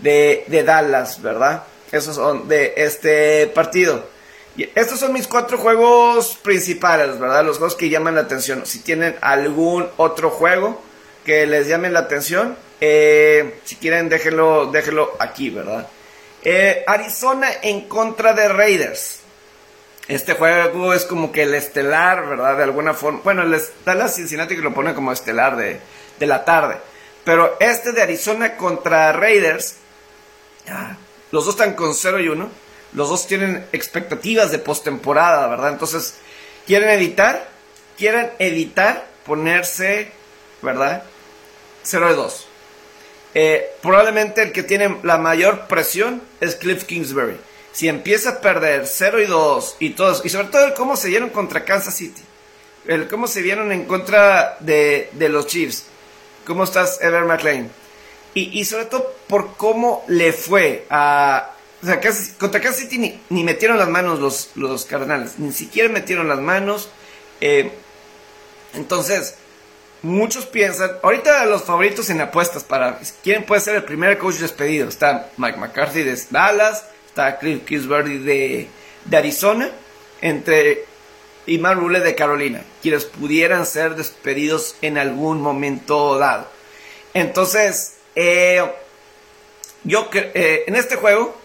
[0.00, 1.64] de, Dallas, ¿verdad?
[1.90, 4.06] Esos son de este partido.
[4.74, 7.44] Estos son mis cuatro juegos principales, ¿verdad?
[7.44, 8.66] Los juegos que llaman la atención.
[8.66, 10.80] Si tienen algún otro juego
[11.24, 15.88] que les llame la atención, eh, si quieren déjenlo, déjenlo aquí, ¿verdad?
[16.44, 19.20] Eh, Arizona en contra de Raiders.
[20.06, 22.58] Este juego es como que el estelar, ¿verdad?
[22.58, 23.20] De alguna forma.
[23.24, 25.80] Bueno, el, está la Cincinnati que lo pone como estelar de,
[26.20, 26.76] la tarde.
[27.24, 29.76] Pero este de Arizona contra Raiders,
[31.30, 32.50] los dos están con 0 y 1.
[32.92, 35.70] Los dos tienen expectativas de postemporada, ¿verdad?
[35.70, 36.14] Entonces,
[36.66, 37.48] quieren evitar,
[37.98, 40.12] quieren evitar ponerse,
[40.62, 41.02] ¿verdad?
[41.82, 42.46] 0 y 2.
[43.36, 47.36] Eh, probablemente el que tiene la mayor presión es Cliff Kingsbury.
[47.72, 51.08] Si empieza a perder 0 y 2 y todos, y sobre todo el cómo se
[51.08, 52.22] vieron contra Kansas City,
[52.86, 55.86] el cómo se vieron en contra de, los Chiefs.
[56.46, 57.70] ¿Cómo estás, Ever McLean?
[58.36, 61.52] Y, sobre todo por cómo le fue a.
[61.82, 62.00] O sea,
[62.36, 66.88] contra Kansas City ni, metieron las manos los, los Cardenales, ni siquiera metieron las manos.
[67.40, 67.70] Eh,
[68.72, 69.36] entonces,
[70.02, 74.88] muchos piensan, ahorita los favoritos en apuestas para quién puede ser el primer coach despedido.
[74.88, 78.68] Está Mike McCarthy de Dallas, está Cliff Kingsbury de,
[79.04, 79.70] de Arizona,
[80.20, 80.86] entre
[81.46, 86.46] y Matt Rule de Carolina, quienes pudieran ser despedidos en algún momento dado.
[87.12, 88.62] Entonces, eh,
[89.84, 91.44] yo eh, en este juego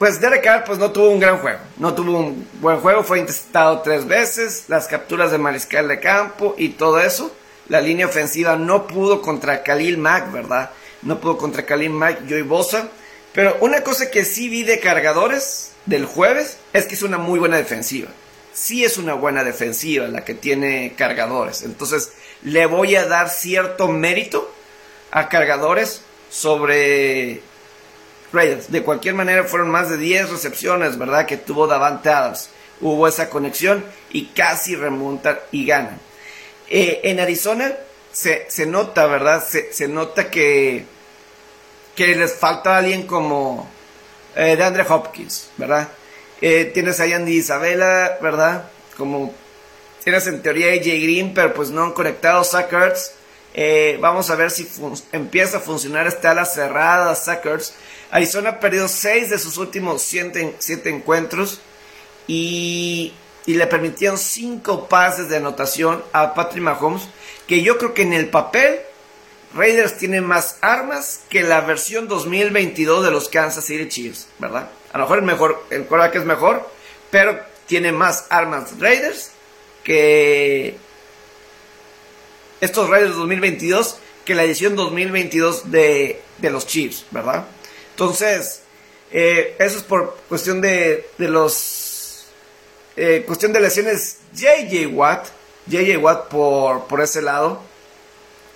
[0.00, 3.18] pues Derek Carr pues no tuvo un gran juego, no tuvo un buen juego, fue
[3.18, 7.30] intentado tres veces, las capturas de mariscal de campo y todo eso.
[7.68, 10.70] La línea ofensiva no pudo contra Khalil Mack, ¿verdad?
[11.02, 12.88] No pudo contra Khalil Mack, Joey Bosa.
[13.32, 17.38] Pero una cosa que sí vi de cargadores del jueves es que es una muy
[17.38, 18.08] buena defensiva.
[18.52, 21.62] Sí es una buena defensiva la que tiene cargadores.
[21.62, 22.12] Entonces
[22.42, 24.52] le voy a dar cierto mérito
[25.10, 27.42] a cargadores sobre
[28.32, 28.70] Raiders.
[28.70, 31.26] De cualquier manera, fueron más de 10 recepciones, ¿verdad?
[31.26, 32.50] Que tuvo Davante Adams.
[32.80, 35.98] Hubo esa conexión y casi remontan y ganan.
[36.68, 37.74] Eh, en Arizona
[38.12, 39.44] se, nota, ¿verdad?
[39.44, 40.84] Se, nota que
[41.94, 43.68] que les falta alguien como
[44.36, 45.88] eh, de Andre Hopkins, ¿verdad?
[46.40, 48.70] Eh, tienes a Andy Isabela, ¿verdad?
[48.96, 49.34] Como
[50.02, 53.12] tienes en teoría AJ Green, pero pues no han conectado Sackers.
[53.52, 54.68] Eh, vamos a ver si
[55.12, 57.74] empieza a funcionar esta ala cerrada, Sackers.
[58.10, 61.60] Arizona ha perdido 6 de sus últimos 7, encuentros
[62.26, 63.12] y,
[63.46, 67.02] y, le permitieron 5 pases de anotación a Patrick Mahomes,
[67.46, 68.80] que yo creo que en el papel
[69.54, 74.70] Raiders tiene más armas que la versión 2022 de los Kansas City Chiefs, ¿verdad?
[74.92, 76.68] A lo mejor el mejor, el que es mejor,
[77.10, 79.30] pero tiene más armas Raiders
[79.82, 80.76] que
[82.60, 87.46] estos Raiders 2022 que la edición 2022 de, de los Chiefs, ¿verdad?
[87.90, 88.62] Entonces,
[89.10, 92.26] eh, eso es por cuestión de, de los...
[92.96, 95.26] Eh, cuestión de lesiones JJ Watt,
[95.66, 97.62] JJ Watt por, por ese lado.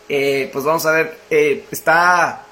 [0.09, 1.19] Eh, pues vamos a ver,
[1.71, 2.47] está...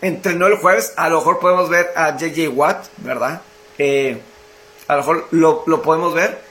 [0.00, 3.42] entrenó el jueves, a lo mejor podemos ver a JJ Watt, ¿verdad?
[4.88, 6.48] a lo mejor lo, lo podemos ver.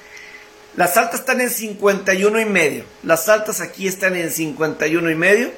[0.78, 2.84] Las altas están en 51 y medio.
[3.02, 5.52] Las altas aquí están en 51 y medio.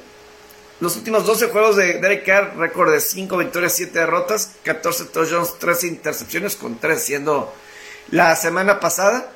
[0.80, 5.58] Los últimos 12 juegos de Derek Carr, récord de 5 victorias, 7 derrotas, 14 touchdowns,
[5.58, 7.52] 13 intercepciones, con 3 siendo
[8.10, 9.30] la semana pasada.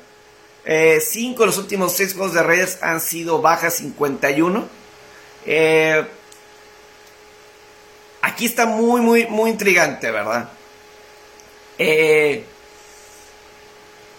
[0.65, 4.67] 5 eh, de los últimos 6 juegos de Raiders han sido bajas 51.
[5.45, 6.05] Eh,
[8.21, 10.49] aquí está muy, muy, muy intrigante, ¿verdad?
[11.77, 12.45] Eh,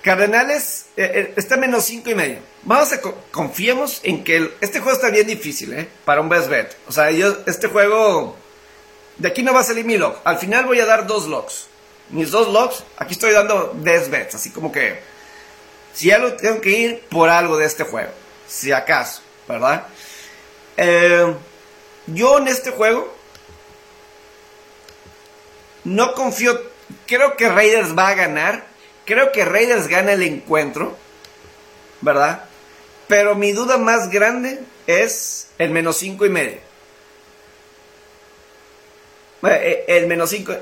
[0.06, 2.38] Cardenales eh, eh, está menos 5 y medio.
[2.62, 3.00] Vamos a
[3.32, 5.88] confiemos en que este juego está bien difícil, ¿eh?
[6.04, 6.76] Para un best bet.
[6.86, 8.36] O sea, yo, este juego,
[9.18, 10.16] de aquí no va a salir mi log.
[10.22, 11.66] Al final voy a dar dos logs.
[12.10, 14.36] Mis dos logs, aquí estoy dando best bets.
[14.36, 15.00] Así como que,
[15.96, 18.12] si ya lo tengo que ir por algo de este juego.
[18.46, 19.88] Si acaso, ¿verdad?
[20.76, 21.34] Eh,
[22.06, 23.12] yo en este juego,
[25.82, 26.60] no confío,
[27.06, 30.96] creo que Raiders va a ganar Creo que Raiders gana el encuentro,
[32.00, 32.44] ¿verdad?
[33.06, 36.58] Pero mi duda más grande es el menos cinco y medio.
[39.42, 40.54] Eh, el menos 5,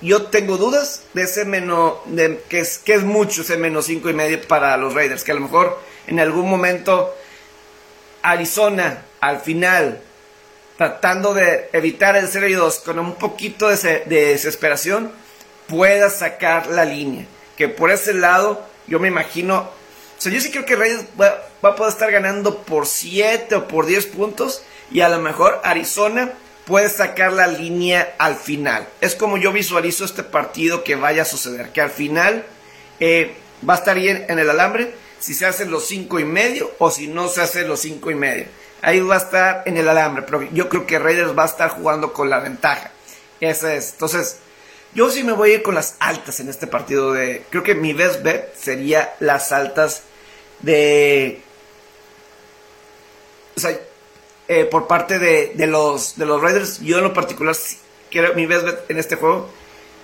[0.00, 4.08] yo tengo dudas de ese menos, de, que, es, que es mucho ese menos cinco
[4.08, 7.14] y medio para los Raiders, que a lo mejor en algún momento
[8.22, 10.00] Arizona al final,
[10.78, 15.12] tratando de evitar el 0 y 2 con un poquito de, de desesperación,
[15.66, 17.26] pueda sacar la línea.
[17.56, 21.42] Que por ese lado yo me imagino, o sea, yo sí creo que Reyes va,
[21.62, 26.32] a poder estar ganando por 7 o por 10 puntos y a lo mejor Arizona
[26.70, 28.86] puede sacar la línea al final.
[29.00, 32.46] Es como yo visualizo este partido que vaya a suceder, que al final
[33.00, 33.34] eh,
[33.68, 36.92] va a estar bien en el alambre si se hacen los 5 y medio o
[36.92, 38.46] si no se hacen los 5 y medio.
[38.82, 41.70] Ahí va a estar en el alambre, pero yo creo que Raiders va a estar
[41.70, 42.92] jugando con la ventaja.
[43.40, 43.90] Esa es.
[43.90, 44.36] Entonces,
[44.94, 47.42] yo sí me voy a ir con las altas en este partido de...
[47.50, 50.02] Creo que mi best bet sería las altas
[50.60, 51.42] de...
[53.56, 53.76] O sea,
[54.52, 57.54] eh, por parte de, los, de los Raiders, yo en lo particular,
[58.10, 59.48] creo, mi best bet en este juego,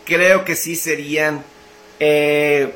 [0.05, 1.45] creo que sí serían
[1.99, 2.73] eh,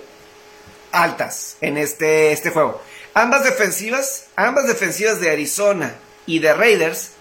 [0.90, 2.82] altas en este, este juego.
[3.14, 5.94] Ambas defensivas, ambas defensivas de Arizona
[6.26, 7.12] y de Raiders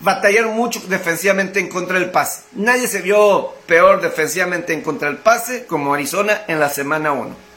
[0.00, 2.44] batallaron mucho defensivamente en contra del pase.
[2.52, 7.47] Nadie se vio peor defensivamente en contra del pase como Arizona en la semana 1.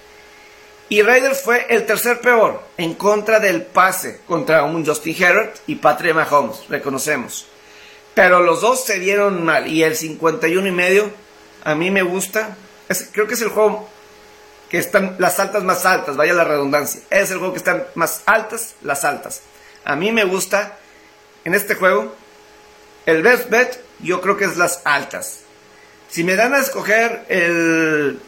[0.92, 5.76] Y Raiders fue el tercer peor en contra del pase contra un Justin Herbert y
[5.76, 7.48] Patrick Mahomes, reconocemos.
[8.14, 11.10] Pero los dos se dieron mal y el 51 y medio
[11.64, 12.58] a mí me gusta.
[13.14, 13.88] creo que es el juego
[14.70, 17.00] que están las altas más altas, vaya la redundancia.
[17.10, 19.44] Es el juego que están más altas, las altas.
[19.86, 20.78] A mí me gusta
[21.46, 22.14] en este juego
[23.06, 25.40] el best bet yo creo que es las altas.
[26.10, 28.20] Si me dan a escoger el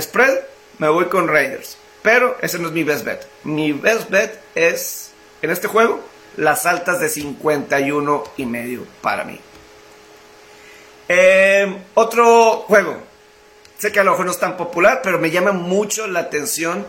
[0.00, 0.51] spread,
[0.82, 1.76] me voy con Raiders.
[2.02, 3.24] Pero ese no es mi best bet.
[3.44, 6.00] Mi best bet es, en este juego,
[6.36, 9.38] las altas de 51 y medio para mí.
[11.06, 12.96] Em, otro juego.
[13.78, 16.84] Sé que a lo mejor no es tan popular, pero me llama mucho la atención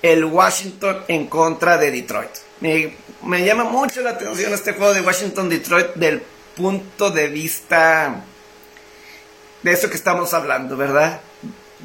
[0.00, 2.30] el Washington en contra de Detroit.
[2.60, 6.22] Me, llama mucho la atención este juego de Washington-Detroit del
[6.56, 8.24] punto de vista
[9.62, 11.20] de eso que estamos hablando, ¿verdad?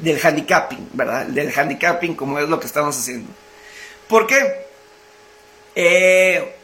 [0.02, 1.26] Del handicapping, ¿verdad?
[1.26, 3.30] Del handicapping como es lo que estamos haciendo.
[4.08, 4.66] ¿Por qué?
[5.74, 6.56] Eh,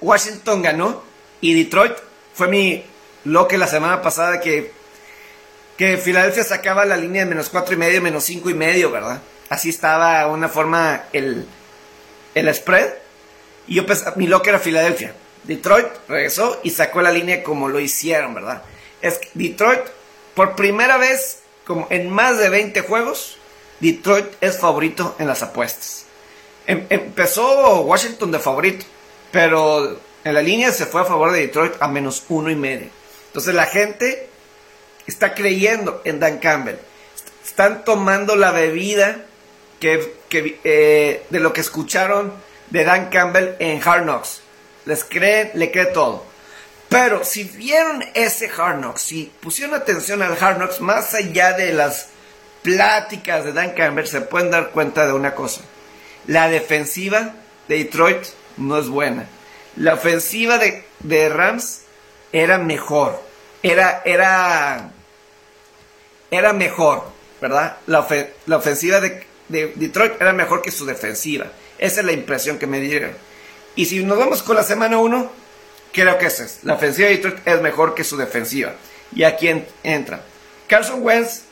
[0.00, 1.02] Washington ganó
[1.40, 1.94] y Detroit
[2.34, 2.84] fue mi
[3.48, 4.70] que la semana pasada que,
[5.78, 9.20] que Filadelfia sacaba la línea de menos cuatro y medio, menos cinco y medio, ¿verdad?
[9.48, 11.46] Así estaba una forma el,
[12.34, 12.90] el spread.
[13.66, 15.14] Y yo pensaba, mi loco era Filadelfia.
[15.44, 18.62] Detroit regresó y sacó la línea como lo hicieron, ¿verdad?
[19.00, 19.80] Es que Detroit,
[20.34, 23.38] por primera vez, como en más de 20 juegos,
[23.80, 26.04] Detroit es favorito en las apuestas.
[26.66, 28.86] Em, empezó Washington de favorito,
[29.30, 32.88] pero en la línea se fue a favor de Detroit a menos uno y medio.
[33.26, 34.28] Entonces la gente
[35.06, 36.76] está creyendo en Dan Campbell.
[37.44, 39.24] Están tomando la bebida
[39.80, 40.16] que,
[40.64, 42.32] eh, de lo que escucharon
[42.70, 44.40] de Dan Campbell en Hard Knocks.
[44.86, 46.24] Les creen, le cree todo.
[46.94, 51.72] Pero si vieron ese Hard Knocks, si pusieron atención al Hard Knocks, más allá de
[51.72, 52.10] las
[52.62, 55.62] pláticas de Dan Campbell, se pueden dar cuenta de una cosa.
[56.28, 57.34] La defensiva
[57.66, 58.24] de Detroit
[58.58, 59.26] no es buena.
[59.74, 61.80] La ofensiva de, Rams
[62.30, 63.20] era mejor.
[63.60, 64.92] Era, era,
[66.30, 67.76] era mejor, ¿verdad?
[67.88, 68.06] La,
[68.46, 71.46] la ofensiva de, de, Detroit era mejor que su defensiva.
[71.76, 73.10] Esa es la impresión que me dieron.
[73.74, 75.43] Y si nos vamos con la semana 1,
[75.94, 76.58] creo que esa es.
[76.64, 78.74] La ofensiva de Detroit es mejor que su defensiva.
[79.14, 79.48] Y aquí
[79.82, 80.22] entra.
[80.66, 81.42] Carson Wentz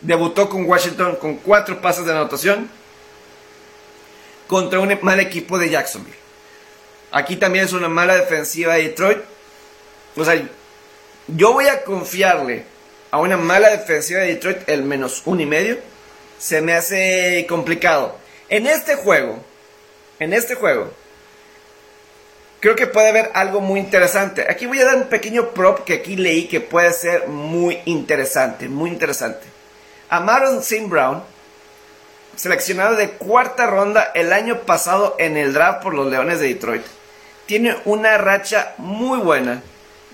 [0.00, 2.70] debutó con Washington con cuatro pases de anotación
[4.46, 6.16] contra un mal equipo de Jacksonville.
[7.10, 9.18] Aquí también es una mala defensiva de Detroit.
[10.16, 10.40] O sea,
[11.28, 12.64] yo voy a confiarle
[13.10, 15.78] a una mala defensiva de Detroit el menos uno y medio.
[16.38, 18.18] Se me hace complicado.
[18.48, 19.42] En este juego,
[20.18, 20.92] en este juego,
[22.64, 24.46] creo que puede haber algo muy interesante.
[24.50, 28.70] Aquí voy a dar un pequeño prop que aquí leí que puede ser muy interesante,
[28.70, 29.46] muy interesante.
[30.08, 30.86] Amaron St.
[30.86, 31.22] Brown,
[32.36, 36.86] seleccionado de cuarta ronda el año pasado en el draft por los Leones de Detroit,
[37.44, 39.62] tiene una racha muy buena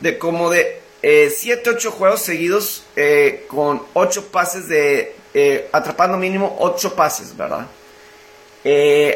[0.00, 5.14] de como de 7-8 eh, juegos seguidos eh, con 8 pases de...
[5.34, 7.68] Eh, atrapando mínimo 8 pases, ¿verdad?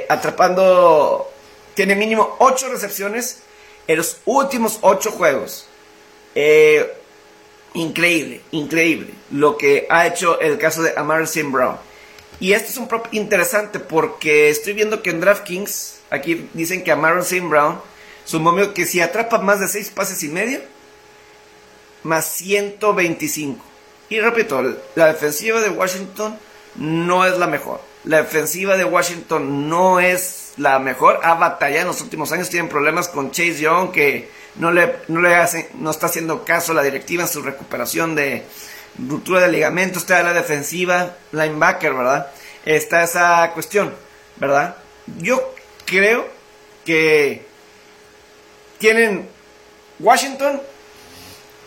[0.08, 1.33] atrapando...
[1.74, 3.40] Tiene mínimo 8 recepciones
[3.86, 5.66] en los últimos 8 juegos.
[7.74, 11.48] increíble, increíble lo que ha hecho el caso de Amari St.
[11.50, 11.76] Brown.
[12.40, 16.92] Y este es un prop interesante porque estoy viendo que en DraftKings, aquí dicen que
[16.92, 17.46] Amari St.
[17.46, 17.80] Brown,
[18.24, 20.60] su momio que si atrapa más de 6 pases y medio,
[22.02, 23.64] más 125.
[24.08, 24.62] Y repito,
[24.94, 26.38] la defensiva de Washington
[26.76, 27.80] no es la mejor.
[28.04, 31.20] La defensiva de Washington no es la mejor.
[31.22, 32.50] Ha batallado en los últimos años.
[32.50, 36.72] Tienen problemas con Chase Young que no le, no le hace, no está haciendo caso
[36.72, 38.44] a la directiva en su recuperación de
[38.98, 40.02] ruptura de ligamentos.
[40.02, 42.30] Está la defensiva, linebacker, ¿verdad?
[42.64, 43.94] Está esa cuestión,
[44.36, 44.76] ¿verdad?
[45.18, 46.26] Yo creo
[46.84, 47.46] que
[48.78, 49.28] tienen
[49.98, 50.60] Washington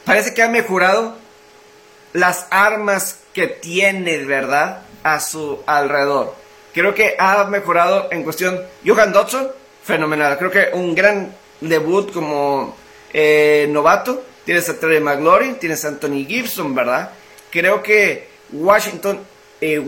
[0.06, 1.18] parece que ha mejorado
[2.14, 4.82] las armas que tiene, ¿verdad?
[5.04, 6.36] A su alrededor.
[6.78, 8.62] Creo que ha mejorado en cuestión.
[8.86, 9.48] Johan Dodson,
[9.84, 10.38] fenomenal.
[10.38, 12.76] Creo que un gran debut como
[13.12, 14.24] eh, novato.
[14.46, 17.14] Tienes a Terry McLaurin, tienes a Anthony Gibson, ¿verdad?
[17.50, 19.22] Creo que Washington,
[19.60, 19.84] eh,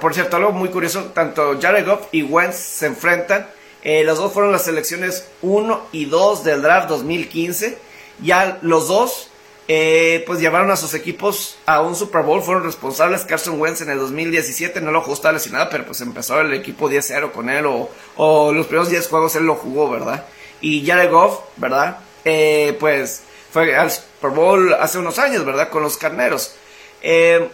[0.00, 3.46] por, cierto, algo muy curioso, tanto Jared Goff y Wentz se enfrentan.
[3.84, 7.78] Eh, los dos fueron las selecciones 1 y 2 del draft 2015.
[8.20, 9.30] Ya los dos
[9.74, 13.24] eh, pues llevaron a sus equipos a un Super Bowl, fueron responsables.
[13.24, 16.90] Carson Wentz en el 2017 no lo jugó, estaba lesionado, pero pues empezó el equipo
[16.90, 20.26] 10-0 con él, o, los primeros 10 juegos él lo jugó, ¿verdad?
[20.60, 22.00] Y Jared Goff, ¿verdad?
[22.22, 25.70] Eh, pues fue al Super Bowl hace unos años, ¿verdad?
[25.70, 26.54] Con los carneros.
[27.00, 27.48] Eh,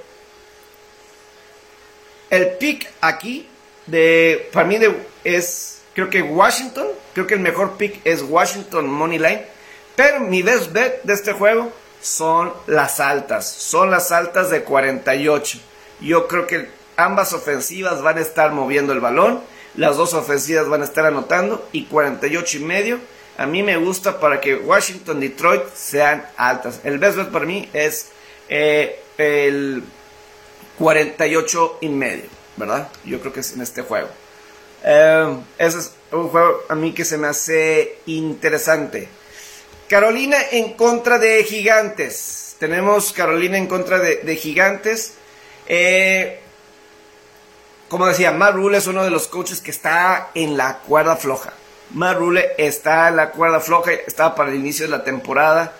[2.30, 3.48] el pick aquí,
[3.86, 4.92] de, para mí de,
[5.22, 9.46] es, creo que Washington, creo que el mejor pick es Washington Money Line,
[9.94, 15.58] pero mi best bet de este juego son las altas, son las altas de 48.
[16.00, 19.40] Yo creo que ambas ofensivas van a estar moviendo el balón,
[19.76, 22.98] las dos ofensivas van a estar anotando y 48 y medio.
[23.36, 26.80] A mí me gusta para que Washington, Detroit sean altas.
[26.82, 28.08] El best bet para mí es
[28.48, 29.84] eh, el
[30.78, 32.24] 48 y medio,
[32.56, 32.88] ¿verdad?
[33.04, 34.08] Yo creo que es en este juego.
[34.84, 39.08] Eh, ese es un juego a mí que se me hace interesante.
[39.88, 42.56] Carolina en contra de Gigantes.
[42.58, 45.14] Tenemos Carolina en contra de, Gigantes.
[45.66, 46.40] Eh,
[47.88, 51.54] como decía, Matt Rule es uno de los coaches que está en la cuerda floja.
[51.94, 55.72] Matt Rule está en la cuerda floja, estaba para el inicio de la temporada.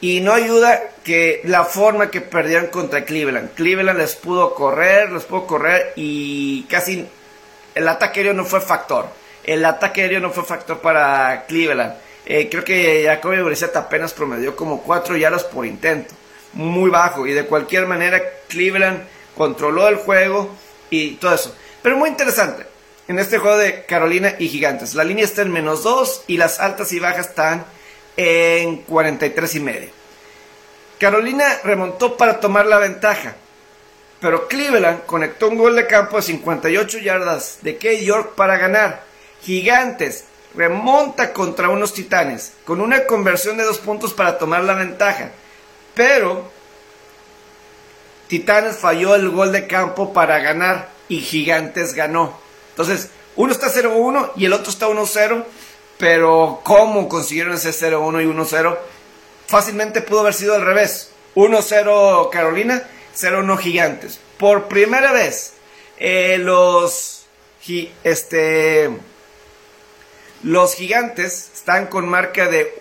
[0.00, 3.54] Y no ayuda que la forma que perdieron contra Cleveland.
[3.54, 7.08] Cleveland les pudo correr, les pudo correr y casi
[7.74, 9.08] el ataque aéreo no fue factor.
[9.42, 12.05] El ataque aéreo no fue factor para Cleveland.
[12.26, 16.12] Eh, creo que Jacoby Brissett apenas promedió como 4 yardas por intento.
[16.52, 17.26] Muy bajo.
[17.26, 19.04] Y de cualquier manera, Cleveland
[19.36, 20.50] controló el juego
[20.90, 21.54] y todo eso.
[21.82, 22.66] Pero muy interesante.
[23.08, 24.94] en este juego de Carolina y Gigantes.
[24.94, 27.64] La línea está en menos 2 y las altas y bajas están
[28.16, 29.90] en 43 y.
[30.98, 33.36] Carolina remontó para tomar la ventaja,
[34.20, 39.04] pero Cleveland conectó un gol de campo de 58 yardas de Key York para ganar.
[39.42, 40.24] Gigantes
[40.56, 45.30] remonta contra unos titanes con una conversión de dos puntos para tomar la ventaja,
[45.94, 46.56] pero
[48.28, 52.38] Titanes falló el gol de campo para ganar y Gigantes ganó.
[52.70, 55.44] Entonces, uno está 0-1 y el otro está 1-0,
[55.98, 58.76] pero ¿cómo consiguieron ese 0-1 y 1-0?
[59.46, 61.10] Fácilmente pudo haber sido al revés.
[61.36, 62.82] 1-0 Carolina,
[63.16, 64.18] 0-1 Gigantes.
[64.38, 65.52] Por primera vez,
[65.98, 67.26] eh, los,
[68.02, 68.90] este,
[70.42, 72.80] los Gigantes están con marca de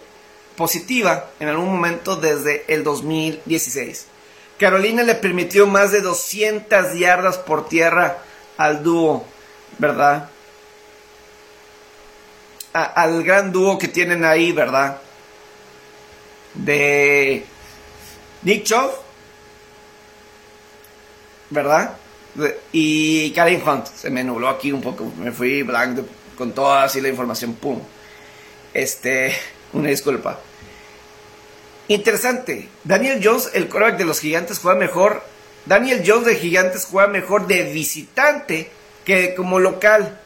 [0.55, 4.07] positiva en algún momento desde el 2016.
[4.57, 8.19] Carolina le permitió más de 200 yardas por tierra
[8.57, 9.25] al dúo,
[9.77, 10.29] ¿verdad?
[12.73, 14.99] al gran dúo que tienen ahí, ¿verdad?
[16.55, 17.45] De
[18.43, 18.91] Nick Chubb,
[21.49, 21.97] ¿verdad?
[22.73, 23.87] y Karen Hunt.
[23.87, 26.05] Se me nubló aquí un poco, me fui blanco
[26.37, 27.81] con toda así la información, pum.
[28.73, 29.35] Este,
[29.73, 30.39] una disculpa.
[31.87, 32.69] Interesante.
[32.83, 35.23] Daniel Jones, el quarterback de los Gigantes, juega mejor.
[35.65, 38.71] Daniel Jones de Gigantes juega mejor de visitante
[39.03, 40.19] que como local.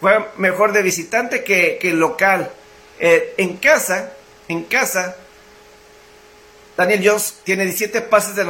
[0.00, 2.50] Juega mejor de visitante que, local.
[2.98, 4.12] Eh, en casa,
[4.48, 5.16] en casa,
[6.76, 8.42] Daniel Jones tiene 17 pases de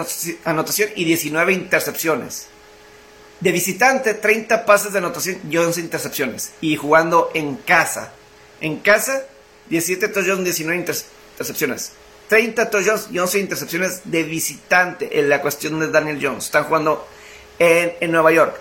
[0.44, 2.48] anotación y 19 intercepciones.
[3.40, 6.52] De visitante, 30 pases de anotación y 11 intercepciones.
[6.60, 8.12] Y jugando en casa.
[8.60, 9.24] En casa,
[9.68, 11.92] 17 touchdowns, 19 intercepciones.
[12.28, 16.46] 30 touchdowns y 11 intercepciones de visitante en la cuestión de Daniel Jones.
[16.46, 17.06] Están jugando
[17.58, 18.56] en, Nueva York.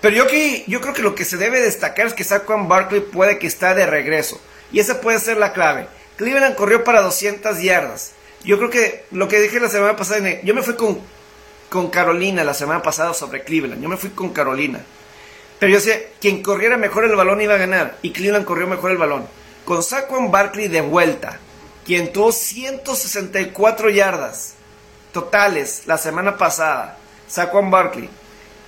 [0.00, 3.00] Pero yo, que, yo creo que lo que se debe destacar es que Saquon Barkley
[3.00, 4.40] puede que está de regreso.
[4.70, 5.88] Y esa puede ser la clave.
[6.16, 8.12] Cleveland corrió para 200 yardas.
[8.44, 11.00] Yo creo que lo que dije la semana pasada, yo me fui con,
[11.68, 13.82] con Carolina la semana pasada sobre Cleveland.
[13.82, 14.80] Yo me fui con Carolina.
[15.58, 17.98] Pero yo sé, quien corriera mejor el balón iba a ganar.
[18.02, 19.26] Y Cleveland corrió mejor el balón
[19.68, 21.38] con Saquon Barkley de vuelta,
[21.84, 24.54] quien tuvo 164 yardas
[25.12, 26.96] totales la semana pasada,
[27.26, 28.08] Saquon Barkley.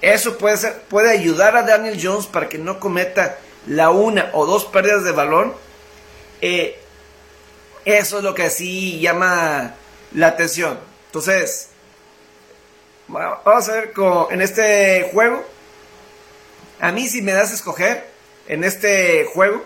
[0.03, 4.45] Eso puede, ser, puede ayudar a Daniel Jones para que no cometa la una o
[4.45, 5.55] dos pérdidas de balón.
[6.43, 6.79] Eh,
[7.87, 9.77] eso es lo que sí llama
[10.13, 10.79] la atención.
[11.07, 11.70] Entonces,
[13.11, 13.93] vamos a ver
[14.31, 15.45] en este juego.
[16.81, 18.09] A mí si me das a escoger
[18.47, 19.65] en este juego,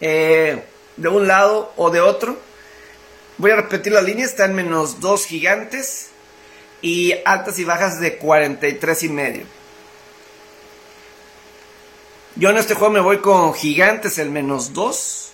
[0.00, 0.62] eh,
[0.96, 2.36] de un lado o de otro.
[3.38, 6.10] Voy a repetir la línea, está en menos 2 gigantes
[6.82, 9.44] y altas y bajas de 43 y medio.
[12.36, 15.32] Yo en este juego me voy con gigantes el menos 2,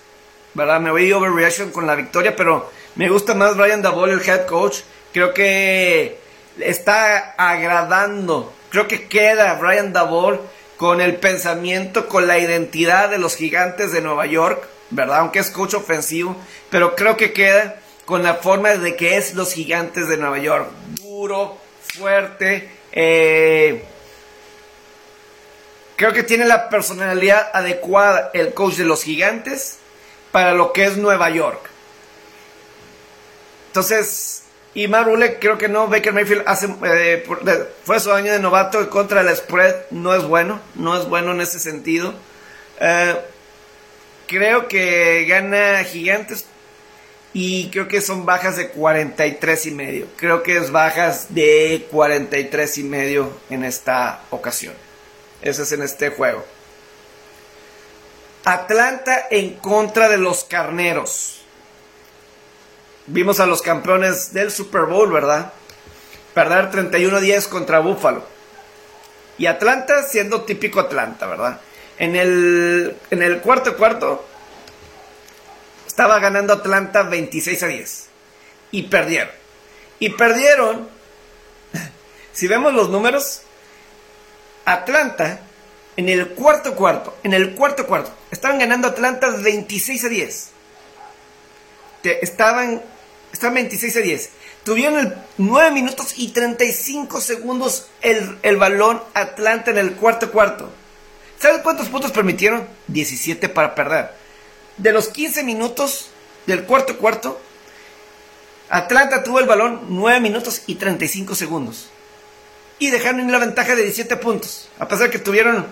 [0.55, 0.81] ¿verdad?
[0.81, 4.81] Me voy overreaction con la victoria, pero me gusta más Brian Dabol, el head coach.
[5.13, 6.19] Creo que
[6.59, 8.53] está agradando.
[8.71, 10.41] Creo que queda Brian Dabol
[10.77, 15.19] con el pensamiento, con la identidad de los gigantes de Nueva York, ¿verdad?
[15.19, 16.37] Aunque es coach ofensivo,
[16.71, 20.71] pero creo que queda con la forma de que es los gigantes de Nueva York.
[21.01, 23.85] Duro, fuerte, eh,
[25.97, 29.79] creo que tiene la personalidad adecuada el coach de los gigantes
[30.33, 31.69] para lo que es Nueva York.
[33.67, 34.40] Entonces,
[34.75, 35.89] y Marule, creo que no.
[35.89, 37.25] Baker Mayfield hace, eh,
[37.85, 39.75] fue su año de novato contra el spread.
[39.91, 40.61] No es bueno.
[40.77, 42.15] No es bueno en ese sentido.
[42.79, 43.17] Eh,
[44.29, 46.47] creo que gana Gigantes.
[47.33, 50.07] Y creo que son bajas de 43 y medio.
[50.17, 54.75] Creo que es bajas de 43 y medio en esta ocasión.
[55.43, 56.45] Eso es en este juego.
[58.45, 61.40] Atlanta en contra de los carneros.
[63.13, 65.53] Vimos a los campeones del Super Bowl, ¿verdad?
[66.33, 68.23] Perder 31-10 contra Buffalo.
[69.37, 71.61] Y Atlanta siendo típico Atlanta, ¿verdad?
[71.99, 74.25] En el, en el cuarto cuarto
[75.89, 78.07] estaba ganando Atlanta 26 a 10.
[78.71, 79.35] Y perdieron.
[79.99, 80.89] Y perdieron.
[82.33, 83.43] Si vemos los números,
[84.65, 85.41] Atlanta
[85.97, 90.51] en el cuarto cuarto, en el cuarto cuarto, estaban ganando Atlanta 26 a 10.
[92.05, 92.81] Estaban
[93.33, 94.31] Está 26 a 10.
[94.65, 100.71] Tuvieron 9 minutos y 35 segundos el, el balón Atlanta en el cuarto cuarto.
[101.39, 102.67] ¿Sabes cuántos puntos permitieron?
[102.89, 104.11] 17 para perder.
[104.77, 106.11] De los 15 minutos
[106.47, 107.41] del cuarto cuarto,
[108.69, 111.89] Atlanta tuvo el balón 9 minutos y 35 segundos.
[112.79, 115.67] y dejaron en la ventaja de 17 puntos, a pesar de que tuvieron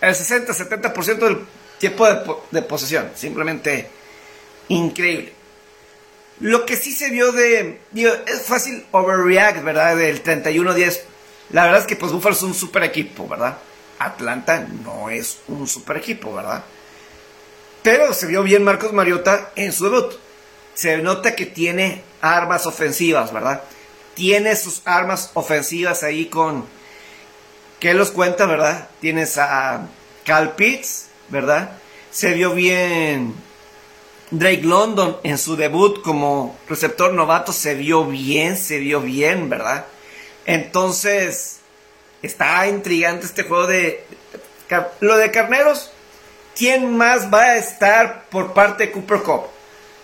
[0.00, 1.38] el 60-70% del
[1.78, 3.12] tiempo de, de, posesión.
[3.14, 3.88] Simplemente
[4.68, 5.32] increíble.
[6.40, 7.80] Lo que sí se vio de.
[7.92, 9.96] Digo, es fácil overreact, ¿verdad?
[9.96, 11.00] Del 31-10.
[11.50, 13.58] La verdad es que pues Buffalo es un super equipo, ¿verdad?
[13.98, 16.64] Atlanta no es un super equipo, ¿verdad?
[17.82, 20.14] Pero se vio bien Marcos Mariota en su debut.
[20.74, 23.62] Se nota que tiene armas ofensivas, ¿verdad?
[24.14, 26.64] Tiene sus armas ofensivas ahí con.
[27.78, 28.88] ¿Qué los cuenta, verdad?
[29.00, 29.86] Tienes a
[30.24, 31.72] Cal Pitts, ¿verdad?
[32.10, 33.34] Se vio bien
[34.30, 37.52] Drake London en su debut como receptor novato.
[37.52, 39.86] Se vio bien, se vio bien, ¿verdad?
[40.46, 41.60] Entonces,
[42.22, 44.04] está intrigante este juego de.
[45.00, 45.90] Lo de Carneros,
[46.56, 49.42] ¿quién más va a estar por parte de Cooper Cup?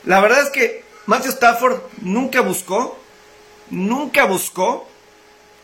[0.05, 2.99] La verdad es que Matthew Stafford nunca buscó,
[3.71, 4.89] nunca buscó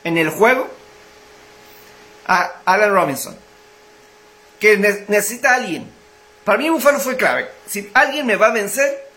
[0.05, 0.69] en el juego
[2.27, 3.37] a Alan Robinson.
[4.61, 5.91] Que necesita alguien.
[6.45, 7.49] Para mí Buffalo fue clave.
[7.67, 9.09] Si alguien me va a vencer,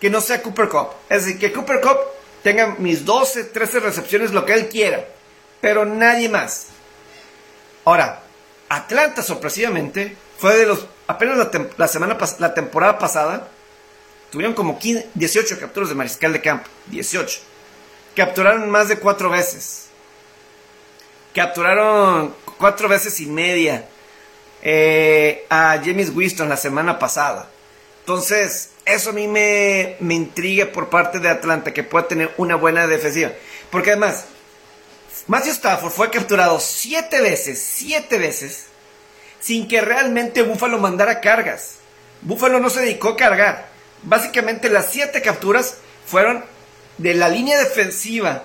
[0.00, 0.88] que no sea Cooper Cup.
[1.08, 1.98] Es decir, que Cooper Cup
[2.42, 5.04] tenga mis 12, 13 recepciones, lo que él quiera.
[5.60, 6.66] Pero nadie más.
[7.84, 8.22] Ahora,
[8.68, 11.38] Atlanta sorpresivamente fue de los apenas
[11.76, 13.48] la, semana la temporada pasada
[14.30, 14.78] tuvieron como
[15.14, 17.40] 18 capturas de mariscal de campo, 18.
[18.14, 19.86] Capturaron más de cuatro veces.
[21.34, 23.88] Capturaron cuatro veces y media
[24.68, 27.48] eh, a James Winston la semana pasada.
[28.00, 32.56] Entonces, eso a mí me, me intriga por parte de Atlanta, que pueda tener una
[32.56, 33.30] buena defensiva.
[33.70, 34.24] Porque además,
[35.28, 38.64] Matthew Stafford fue capturado siete veces, siete veces,
[39.38, 41.76] sin que realmente Buffalo mandara cargas.
[42.22, 43.68] Buffalo no se dedicó a cargar.
[44.02, 46.44] Básicamente las siete capturas fueron
[46.98, 48.42] de la línea defensiva.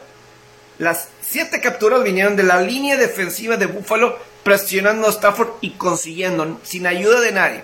[0.78, 6.60] Las siete capturas vinieron de la línea defensiva de Buffalo presionando a Stafford y consiguiendo,
[6.64, 7.64] sin ayuda de nadie.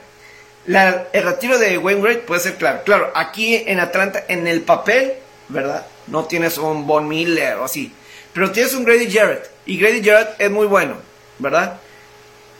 [1.11, 2.83] el retiro de Wainwright puede ser claro.
[2.85, 5.15] Claro, aquí en Atlanta, en el papel,
[5.49, 5.85] ¿verdad?
[6.07, 7.91] No tienes un Von Miller o así.
[8.31, 9.49] Pero tienes un Grady Jarrett.
[9.65, 10.95] Y Grady Jarrett es muy bueno,
[11.37, 11.81] ¿verdad?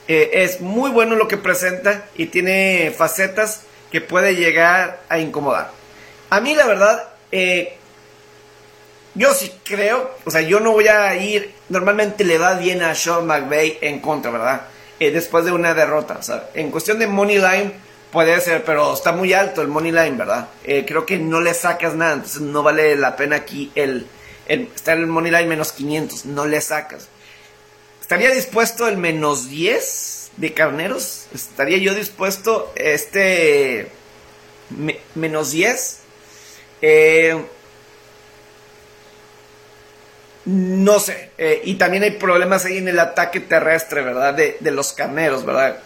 [0.08, 5.70] Eh, es muy bueno lo que presenta y tiene facetas que puede llegar a incomodar.
[6.28, 7.77] A mí la verdad, eh,
[9.18, 12.94] yo sí creo, o sea, yo no voy a ir, normalmente le va bien a
[12.94, 14.62] Sean McVay en contra, ¿verdad?
[14.98, 17.72] Eh, después de una derrota, o sea, en cuestión de money line
[18.10, 20.48] puede ser, pero está muy alto el money line, ¿verdad?
[20.64, 24.06] creo que no le sacas nada, entonces no vale la pena aquí el
[24.48, 27.08] está en el money line menos 500, no le sacas.
[28.00, 31.26] ¿Estaría dispuesto el menos 10 de carneros?
[31.34, 33.90] ¿Estaría yo dispuesto este
[35.14, 35.98] menos 10?
[36.80, 37.44] Eh,
[40.48, 41.30] no sé.
[41.36, 44.32] Eh, y también hay problemas ahí en el ataque terrestre, ¿verdad?
[44.32, 45.78] De, de los carneros, ¿verdad?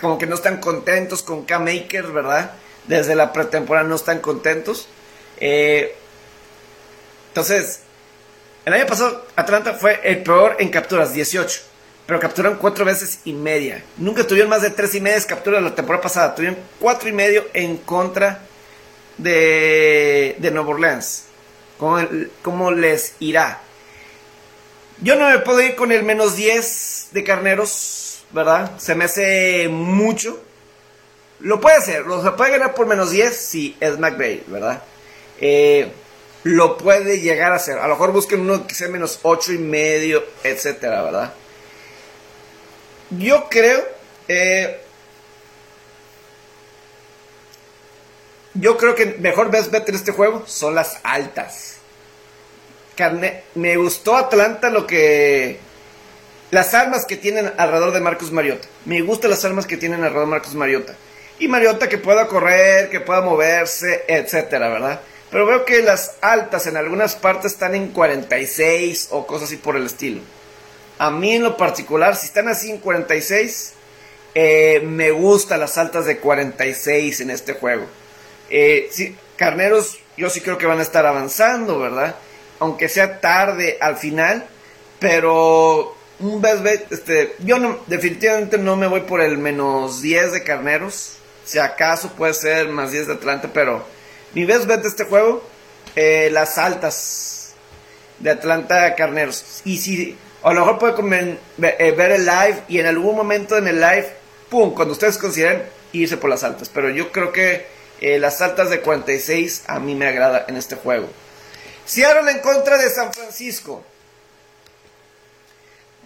[0.00, 2.52] Como que no están contentos con K-Maker, ¿verdad?
[2.88, 4.88] Desde la pretemporada no están contentos.
[5.38, 5.94] Eh,
[7.28, 7.80] entonces,
[8.64, 11.60] el año pasado Atlanta fue el peor en capturas, 18.
[12.06, 13.84] Pero capturaron cuatro veces y media.
[13.98, 16.34] Nunca tuvieron más de tres y media capturas la temporada pasada.
[16.34, 18.40] Tuvieron cuatro y medio en contra
[19.18, 21.24] de, de Nueva Orleans.
[22.42, 23.60] ¿Cómo, les irá?
[25.00, 28.78] Yo no me puedo ir con el menos 10 de carneros, ¿verdad?
[28.78, 30.40] Se me hace mucho.
[31.40, 34.82] Lo puede hacer, lo puede ganar por menos 10 si es McVay, ¿verdad?
[35.40, 35.92] Eh,
[36.44, 37.78] lo puede llegar a hacer.
[37.78, 41.34] A lo mejor busquen uno que sea menos 8 y medio, etcétera, ¿verdad?
[43.10, 43.84] Yo creo.
[44.28, 44.80] Eh,
[48.54, 51.73] yo creo que mejor best bet en este juego son las altas.
[53.54, 55.58] Me gustó Atlanta lo que.
[56.50, 58.68] Las armas que tienen alrededor de Marcus Mariota.
[58.84, 60.94] Me gustan las armas que tienen alrededor de Marcus Mariota.
[61.38, 65.00] Y Mariota que pueda correr, que pueda moverse, etcétera, ¿verdad?
[65.30, 69.74] Pero veo que las altas en algunas partes están en 46 o cosas así por
[69.74, 70.20] el estilo.
[70.98, 73.72] A mí en lo particular, si están así en 46,
[74.36, 77.86] eh, me gustan las altas de 46 en este juego.
[78.48, 78.88] Eh,
[79.36, 82.14] carneros, yo sí creo que van a estar avanzando, ¿verdad?
[82.64, 84.46] Aunque sea tarde al final,
[84.98, 90.32] pero un best bet, este, yo no, definitivamente no me voy por el menos 10
[90.32, 91.16] de carneros.
[91.44, 93.84] Si acaso puede ser más 10 de Atlanta, pero
[94.32, 95.42] mi best bet de este juego,
[95.94, 97.52] eh, las altas
[98.18, 99.60] de Atlanta Carneros.
[99.66, 103.68] Y si, a lo mejor puede eh, ver el live y en algún momento en
[103.68, 104.08] el live,
[104.48, 106.70] pum, cuando ustedes consideren irse por las altas.
[106.70, 107.66] Pero yo creo que
[108.00, 111.10] eh, las altas de 46 a mí me agrada en este juego.
[111.86, 113.84] Seattle en contra de San Francisco.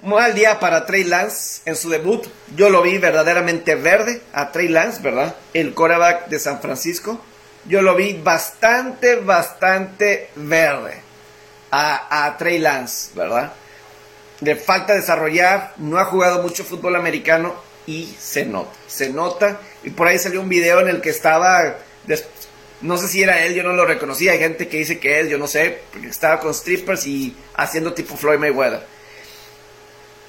[0.02, 2.26] Mal día para Trey Lance en su debut.
[2.56, 5.34] Yo lo vi verdaderamente verde a Trey Lance, ¿verdad?
[5.52, 7.20] El quarterback de San Francisco.
[7.64, 11.02] Yo lo vi bastante, bastante verde
[11.70, 13.52] a, a Trey Lance, ¿verdad?
[14.40, 17.54] Le falta desarrollar, no ha jugado mucho fútbol americano
[17.86, 19.58] y se nota, se nota.
[19.82, 21.76] Y por ahí salió un video en el que estaba,
[22.80, 25.28] no sé si era él, yo no lo reconocía, hay gente que dice que es,
[25.28, 28.82] yo no sé, estaba con strippers y haciendo tipo Floyd Mayweather.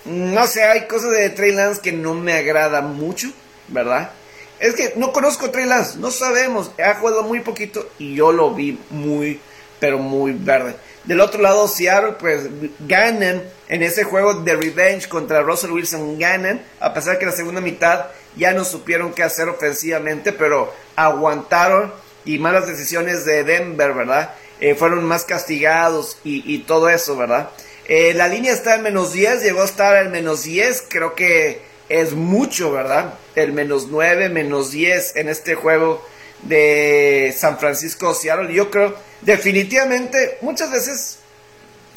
[0.05, 3.27] No sé, hay cosas de Trey Lance que no me agrada mucho,
[3.67, 4.11] ¿verdad?
[4.59, 8.31] Es que no conozco a Trey Lance, no sabemos, ha jugado muy poquito y yo
[8.31, 9.39] lo vi muy,
[9.79, 10.75] pero muy verde.
[11.03, 12.47] Del otro lado, Seattle, pues
[12.79, 17.61] ganan en ese juego de revenge contra Russell Wilson, ganan, a pesar que la segunda
[17.61, 21.93] mitad ya no supieron qué hacer ofensivamente, pero aguantaron
[22.25, 24.35] y malas decisiones de Denver, ¿verdad?
[24.59, 27.49] Eh, fueron más castigados y, todo eso, ¿verdad?
[27.87, 31.61] Eh, la línea está en menos 10, llegó a estar en menos 10, creo que
[31.87, 33.15] es mucho, ¿verdad?
[33.35, 36.05] El menos 9, menos 10 en este juego
[36.43, 38.53] de San Francisco Seattle.
[38.53, 41.19] Yo creo definitivamente muchas veces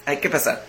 [0.06, 0.64] hay que pensar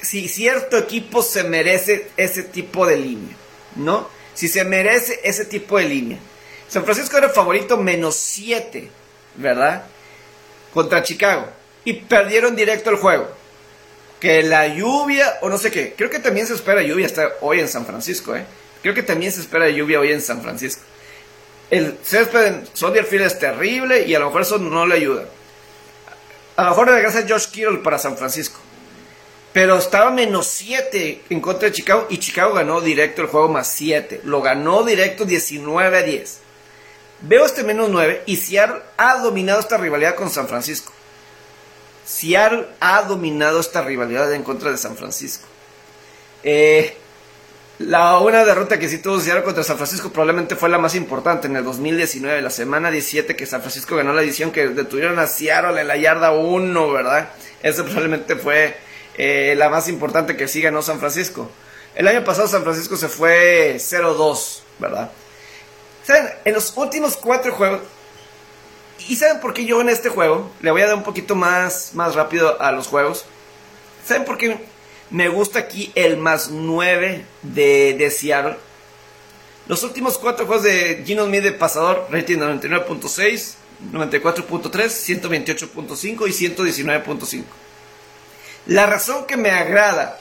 [0.00, 3.36] si cierto equipo se merece ese tipo de línea,
[3.76, 4.08] ¿no?
[4.34, 6.18] Si se merece ese tipo de línea.
[6.68, 8.90] San Francisco era el favorito menos 7,
[9.36, 9.84] ¿verdad?
[10.72, 11.46] Contra Chicago.
[11.84, 13.28] Y perdieron directo el juego.
[14.20, 15.94] Que la lluvia, o no sé qué.
[15.96, 18.44] Creo que también se espera lluvia hasta hoy en San Francisco, ¿eh?
[18.82, 20.82] Creo que también se espera lluvia hoy en San Francisco.
[21.70, 25.24] El césped en Soldier es terrible y a lo mejor eso no le ayuda.
[26.56, 28.58] A lo mejor regresa Josh Kittle para San Francisco.
[29.52, 33.72] Pero estaba menos 7 en contra de Chicago y Chicago ganó directo el juego más
[33.72, 34.22] 7.
[34.24, 36.40] Lo ganó directo 19 a 10.
[37.20, 40.92] Veo este menos 9 y Seattle ha dominado esta rivalidad con San Francisco.
[42.04, 45.46] Seattle ha dominado esta rivalidad en contra de San Francisco.
[46.44, 46.96] Eh,
[47.80, 51.48] la una derrota que sí tuvo Seattle contra San Francisco probablemente fue la más importante
[51.48, 55.26] en el 2019, la semana 17 que San Francisco ganó la edición que detuvieron a
[55.26, 57.30] Seattle en la yarda 1, ¿verdad?
[57.62, 58.76] Esa probablemente fue
[59.16, 61.50] eh, la más importante que sí ganó San Francisco.
[61.94, 65.10] El año pasado San Francisco se fue 0-2, ¿verdad?
[66.08, 66.26] ¿Saben?
[66.46, 67.82] En los últimos cuatro juegos,
[69.10, 70.50] ¿y saben por qué yo en este juego?
[70.62, 73.26] Le voy a dar un poquito más, más rápido a los juegos.
[74.06, 74.58] ¿Saben por qué?
[75.10, 78.56] Me gusta aquí el más 9 de, de Seattle.
[79.66, 83.52] Los últimos cuatro juegos de Gino Smith de pasador, rating 99.6,
[83.92, 87.44] 94.3, 128.5 y 119.5.
[88.64, 90.18] La razón que me agrada,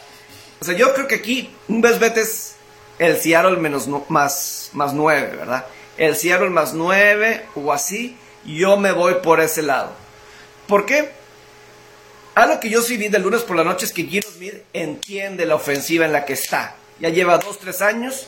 [0.60, 2.56] o sea, yo creo que aquí un best bet es
[3.00, 5.66] el Seattle menos más, más 9, ¿verdad?
[5.98, 9.92] El Seattle más 9 o así, yo me voy por ese lado.
[10.68, 11.10] ¿Por qué?
[12.36, 15.46] Algo que yo sí vi de lunes por la noche es que Gino Smith entiende
[15.46, 16.76] la ofensiva en la que está.
[17.00, 18.28] Ya lleva 2, 3 años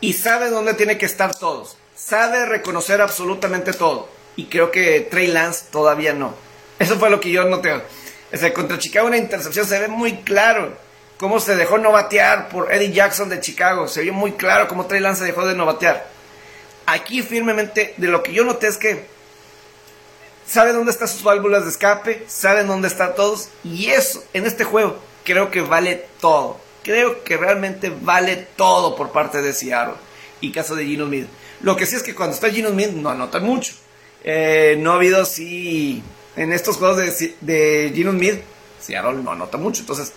[0.00, 1.76] y sabe dónde tiene que estar todos.
[1.94, 4.08] Sabe reconocer absolutamente todo.
[4.34, 6.34] Y creo que Trey Lance todavía no.
[6.80, 7.72] Eso fue lo que yo noté.
[7.72, 10.76] O sea, contra Chicago una intercepción se ve muy claro
[11.16, 13.86] cómo se dejó novatear por Eddie Jackson de Chicago.
[13.86, 16.13] Se vio muy claro cómo Trey Lance se dejó de novatear.
[16.86, 19.06] Aquí firmemente de lo que yo noté es que
[20.46, 24.64] sabe dónde están sus válvulas de escape, saben dónde están todos y eso en este
[24.64, 26.58] juego creo que vale todo.
[26.82, 29.94] Creo que realmente vale todo por parte de Seattle
[30.40, 31.26] y caso de Gino Smith.
[31.62, 33.72] Lo que sí es que cuando está Gino Smith no anotan mucho.
[34.22, 36.02] Eh, no ha habido así
[36.36, 38.40] en estos juegos de, de Gino Smith,
[38.80, 39.80] Seattle no anota mucho.
[39.80, 40.12] Entonces,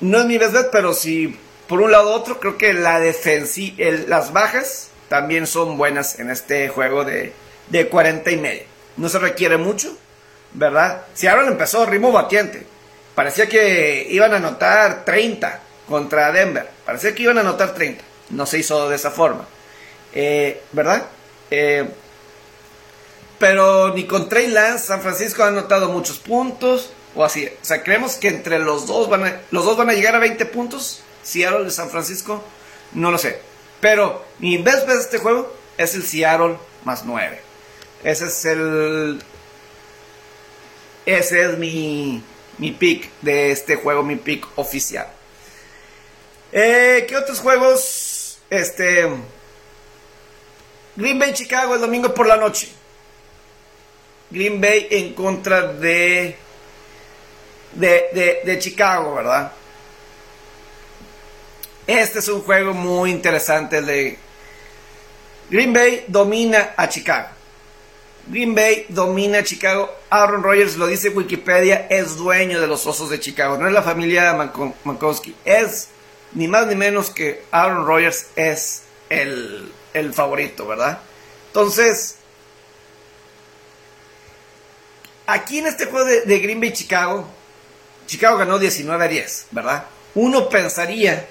[0.00, 1.36] no es mi best bet, pero si
[1.68, 6.68] por un lado otro, creo que la defensiva, las bajas también son buenas en este
[6.68, 7.32] juego de,
[7.68, 8.62] de 40 y medio.
[8.96, 9.96] No se requiere mucho,
[10.54, 11.02] ¿verdad?
[11.14, 12.66] Si ahora empezó ritmo batiente.
[13.14, 16.68] Parecía que iban a anotar 30 contra Denver.
[16.84, 18.02] Parecía que iban a anotar 30.
[18.30, 19.44] No se hizo de esa forma.
[20.14, 21.06] Eh, ¿Verdad?
[21.50, 21.88] Eh,
[23.38, 26.92] pero ni con Trey Lance, San Francisco ha anotado muchos puntos.
[27.14, 27.46] O así.
[27.46, 30.18] O sea, creemos que entre los dos van a, los dos van a llegar a
[30.18, 31.02] 20 puntos.
[31.28, 32.42] Seattle de San Francisco.
[32.92, 33.40] No lo sé.
[33.80, 37.40] Pero mi best de este juego es el Seattle más 9.
[38.02, 39.22] Ese es el.
[41.04, 42.22] Ese es mi,
[42.58, 45.06] mi pick de este juego, mi pick oficial.
[46.52, 48.38] Eh, ¿Qué otros juegos?
[48.50, 49.08] Este.
[50.96, 52.68] Green Bay, Chicago el domingo por la noche.
[54.30, 56.36] Green Bay en contra de,
[57.72, 59.52] de, de Chicago, ¿verdad?
[61.88, 63.78] Este es un juego muy interesante.
[63.78, 64.18] El de
[65.48, 67.28] Green Bay domina a Chicago.
[68.26, 69.90] Green Bay domina Chicago.
[70.10, 73.56] Aaron Rodgers, lo dice Wikipedia, es dueño de los Osos de Chicago.
[73.56, 74.34] No es la familia
[74.84, 75.34] Mankowski.
[75.46, 75.88] Es
[76.34, 79.72] ni más ni menos que Aaron Rodgers es el,
[80.12, 80.98] favorito, ¿verdad?
[81.46, 82.16] Entonces,
[85.26, 87.26] aquí en este juego de, de Green Bay Chicago,
[88.06, 89.84] Chicago ganó 19 a 10, ¿verdad?
[90.14, 91.26] Uno pensaría,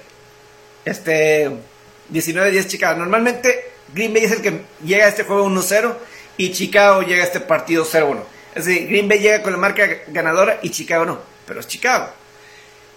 [0.88, 1.50] este,
[2.08, 2.98] 19 a 10 Chicago.
[2.98, 5.94] Normalmente Green Bay es el que llega a este juego 1-0
[6.36, 8.22] y Chicago llega a este partido 0-1.
[8.54, 12.08] Es decir, Green Bay llega con la marca ganadora y Chicago no, pero es Chicago.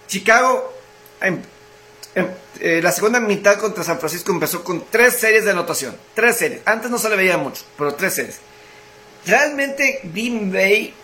[0.06, 0.72] Chicago,
[1.20, 5.96] eh, la segunda mitad contra San Francisco empezó con tres series de anotación.
[6.14, 6.60] Tres series.
[6.64, 8.40] Antes no se le veía mucho, pero tres series.
[9.26, 10.94] Realmente Green Bay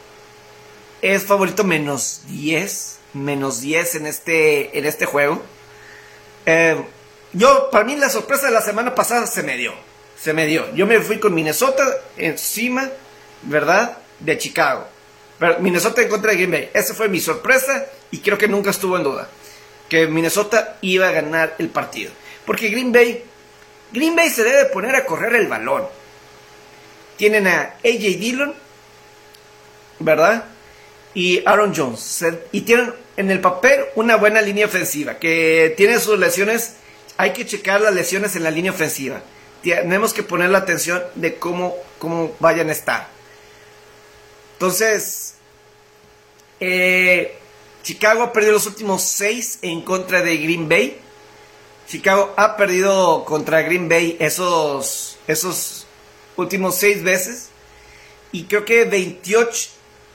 [1.01, 2.99] es favorito menos 10.
[3.15, 5.43] Menos 10 en este, en este juego.
[6.51, 6.83] Eh,
[7.35, 9.75] yo, para mí la sorpresa de la semana pasada se me dio
[10.21, 10.73] se me dio.
[10.75, 11.85] Yo me fui con Minnesota
[12.17, 12.91] encima,
[13.43, 13.99] ¿verdad?
[14.19, 14.87] De Chicago.
[15.61, 16.71] Minnesota en contra de Green Bay.
[16.75, 19.29] Esa fue mi sorpresa y creo que nunca estuvo en duda.
[19.89, 22.11] Que Minnesota iba a ganar el partido.
[22.45, 23.23] Porque Green Bay,
[23.93, 25.87] Green Bay se debe poner a correr el balón.
[27.17, 28.55] Tienen a AJ Dillon,
[30.01, 30.47] ¿verdad?
[31.15, 32.25] Y Aaron Jones.
[32.51, 35.19] Y tienen en el papel una buena línea ofensiva.
[35.19, 36.77] Que tiene sus lesiones.
[37.19, 39.23] Hay que checar las lesiones en la línea ofensiva
[39.63, 43.09] tenemos que poner la atención de cómo, cómo vayan a estar.
[44.55, 45.35] Entonces,
[46.61, 47.37] eh,
[47.83, 50.99] Chicago ha perdido los últimos seis en contra de Green Bay.
[51.89, 55.87] Chicago ha perdido contra Green Bay esos, esos
[56.37, 57.51] últimos seis veces.
[58.31, 59.71] Y creo que 28,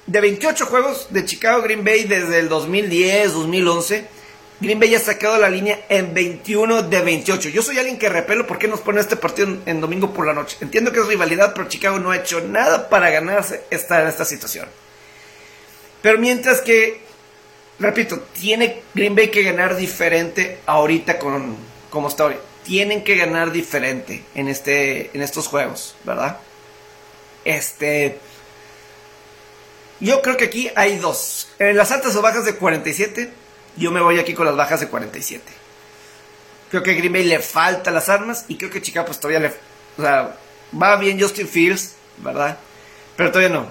[0.06, 4.24] de 28 juegos de Chicago Green Bay desde el 2010, 2011
[4.64, 7.49] Green Bay ha sacado la línea en 21 de 28.
[7.49, 10.34] Yo soy alguien que repelo por qué nos pone este partido en, domingo por la
[10.34, 10.58] noche.
[10.62, 14.24] Entiendo que es rivalidad, pero Chicago no ha hecho nada para ganarse estar en esta
[14.24, 14.68] situación.
[16.01, 17.01] Pero mientras que,
[17.78, 21.58] repito, tiene Green Bay que ganar diferente ahorita con
[21.89, 22.36] como está hoy.
[22.64, 26.38] Tienen que ganar diferente en, este, en estos juegos, ¿verdad?
[27.43, 28.18] Este.
[30.04, 31.47] Yo creo que aquí hay dos.
[31.60, 33.32] En las altas o bajas de 47
[33.78, 35.41] yo me voy aquí con las bajas de 47.
[36.70, 39.39] Creo que a Green Bay le falta las armas y creo que Chicago pues todavía
[39.39, 39.56] le...
[39.97, 40.36] O sea,
[40.80, 42.58] va bien Justin Fields, ¿verdad?
[43.16, 43.68] Pero todavía no.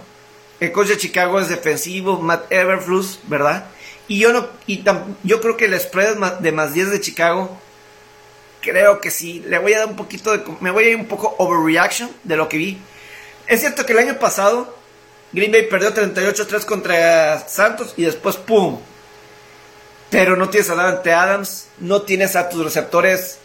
[0.59, 3.67] El coach de Chicago es defensivo, Matt Everfluss, ¿verdad?
[4.09, 4.83] Y yo no y
[5.25, 7.59] yo creo que el spread de más 10 de Chicago
[8.63, 11.07] creo que sí, le voy a dar un poquito de me voy a ir un
[11.07, 12.79] poco overreaction de lo que vi.
[13.47, 14.82] Es cierto que el año pasado
[15.33, 18.79] Green Bay perdió 38-3 contra Santos y después pum,
[20.11, 23.39] pero no tienes a Davante Adams, no tienes a tus receptores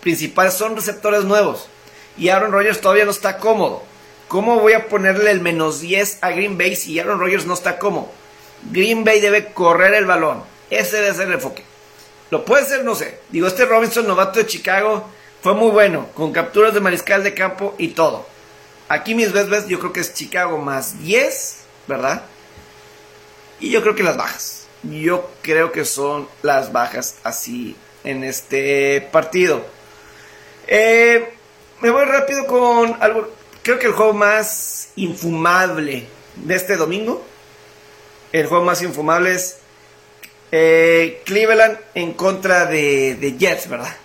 [0.00, 1.68] principales, son receptores nuevos.
[2.16, 3.82] Y Aaron Rodgers todavía no está cómodo.
[4.28, 7.78] ¿Cómo voy a ponerle el menos 10 a Green Bay si Aaron Rodgers no está
[7.78, 8.10] cómodo?
[8.70, 10.42] Green Bay debe correr el balón.
[10.70, 11.64] Ese debe ser el enfoque.
[12.30, 13.18] Lo puede ser, no sé.
[13.28, 15.08] Digo, este Robinson, novato de Chicago,
[15.42, 18.26] fue muy bueno, con capturas de mariscal de campo y todo.
[18.88, 21.56] Aquí mis veces yo creo que es Chicago más 10,
[21.86, 22.22] ¿verdad?
[23.60, 29.00] Y yo creo que las bajas yo creo que son las bajas así en este
[29.12, 29.64] partido.
[30.66, 31.32] Eh,
[31.80, 33.30] me voy rápido con algo,
[33.62, 36.06] creo que el juego más infumable
[36.36, 37.24] de este domingo,
[38.32, 39.58] el juego más infumable es
[40.52, 43.96] eh, Cleveland en contra de, de Jets, ¿verdad?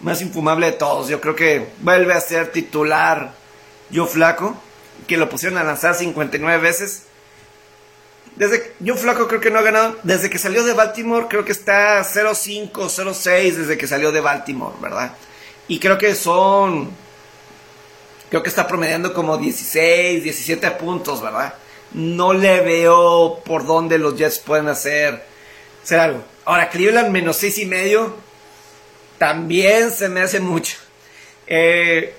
[0.00, 1.08] Más infumable de todos.
[1.08, 3.32] Yo creo que vuelve a ser titular
[3.94, 4.56] Yo Flaco,
[5.06, 7.04] que lo pusieron a lanzar 59 veces
[8.36, 11.52] desde yo flaco creo que no ha ganado desde que salió de Baltimore, creo que
[11.52, 15.14] está 0-5, 0-6 desde que salió de Baltimore, ¿verdad?
[15.68, 16.90] Y creo que son
[18.30, 21.54] creo que está promediando como 16, 17 puntos, ¿verdad?
[21.92, 25.24] No le veo por dónde los Jets pueden hacer,
[25.84, 26.24] hacer algo.
[26.44, 28.16] Ahora, Cleveland menos 6 y medio
[29.18, 30.76] también se me hace mucho.
[31.46, 32.16] Eh,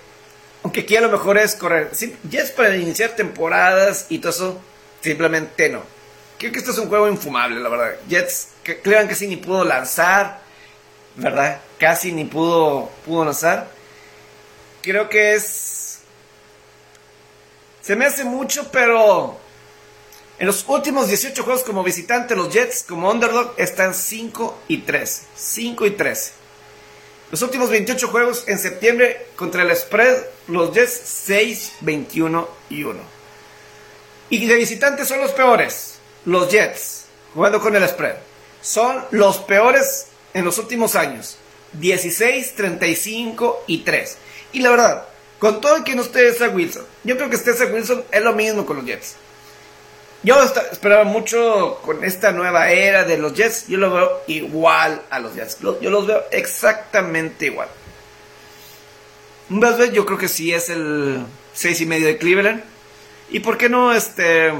[0.65, 1.91] aunque aquí a lo mejor es correr.
[2.27, 4.61] Jets para iniciar temporadas y todo eso,
[4.99, 5.83] simplemente no.
[6.39, 7.99] Creo que este es un juego infumable, la verdad.
[8.09, 10.41] Jets, que, que casi ni pudo lanzar,
[11.17, 11.61] ¿verdad?
[11.77, 13.67] Casi ni pudo, pudo lanzar.
[14.81, 15.99] Creo que es...
[17.83, 19.37] Se me hace mucho, pero...
[20.39, 25.27] En los últimos 18 juegos como visitante, los Jets como underdog están 5 y 3.
[25.35, 26.44] 5 y 13.
[27.31, 30.17] Los últimos 28 juegos en septiembre contra el spread,
[30.47, 32.99] los Jets 6, 21 y 1.
[34.29, 35.95] Y de visitante son los peores
[36.25, 38.15] los Jets, jugando con el spread,
[38.61, 41.37] son los peores en los últimos años.
[41.73, 44.17] 16, 35 y 3.
[44.53, 45.07] Y la verdad,
[45.37, 46.85] Con todo el que no esté esa Wilson.
[47.03, 49.15] Yo creo que esté esa Wilson es lo mismo con los Jets.
[50.25, 53.67] Yo esperaba mucho con esta nueva era de los Jets.
[53.67, 55.59] Yo lo veo igual a los Jets.
[55.59, 57.67] Yo los veo exactamente igual.
[59.49, 61.23] Más yo creo que sí es el
[61.53, 62.63] 6 y medio de Cleveland.
[63.29, 64.51] Y por qué no, este.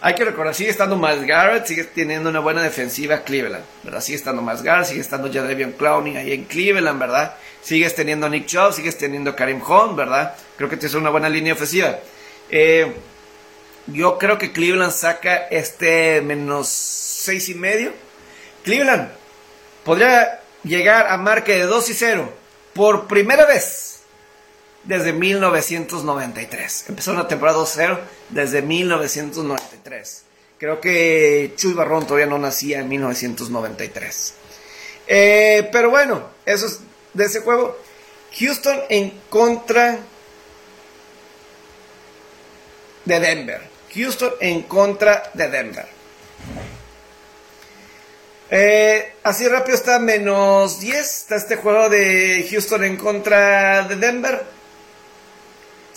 [0.00, 4.00] Hay que recordar, sigue estando Miles Garrett, sigue teniendo una buena defensiva Cleveland, ¿verdad?
[4.00, 7.34] Sigue estando Miles Garrett, sigue estando Jadavion Clowney ahí en Cleveland, ¿verdad?
[7.60, 10.34] Sigues teniendo Nick Chubb, sigues teniendo Karim Hunt, ¿verdad?
[10.56, 11.98] Creo que tienes una buena línea ofensiva.
[12.48, 12.94] Eh,
[13.92, 17.92] yo creo que Cleveland saca este menos seis y medio.
[18.64, 19.10] Cleveland
[19.84, 22.32] podría llegar a marca de 2 y 0
[22.74, 24.00] por primera vez
[24.84, 26.84] desde 1993.
[26.88, 27.98] Empezó una temporada 2-0
[28.30, 30.22] desde 1993.
[30.58, 34.34] Creo que Chuy Barrón todavía no nacía en 1993.
[35.06, 36.80] Eh, pero bueno, eso es
[37.14, 37.78] de ese juego.
[38.38, 39.98] Houston en contra
[43.04, 43.77] de Denver.
[43.94, 45.86] Houston en contra de Denver.
[48.50, 50.98] Eh, así rápido está menos 10.
[50.98, 54.58] Está este juego de Houston en contra de Denver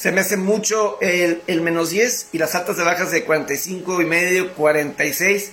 [0.02, 4.06] se me hace mucho el, menos 10 y las altas de bajas de 45 y
[4.06, 5.52] medio, 46.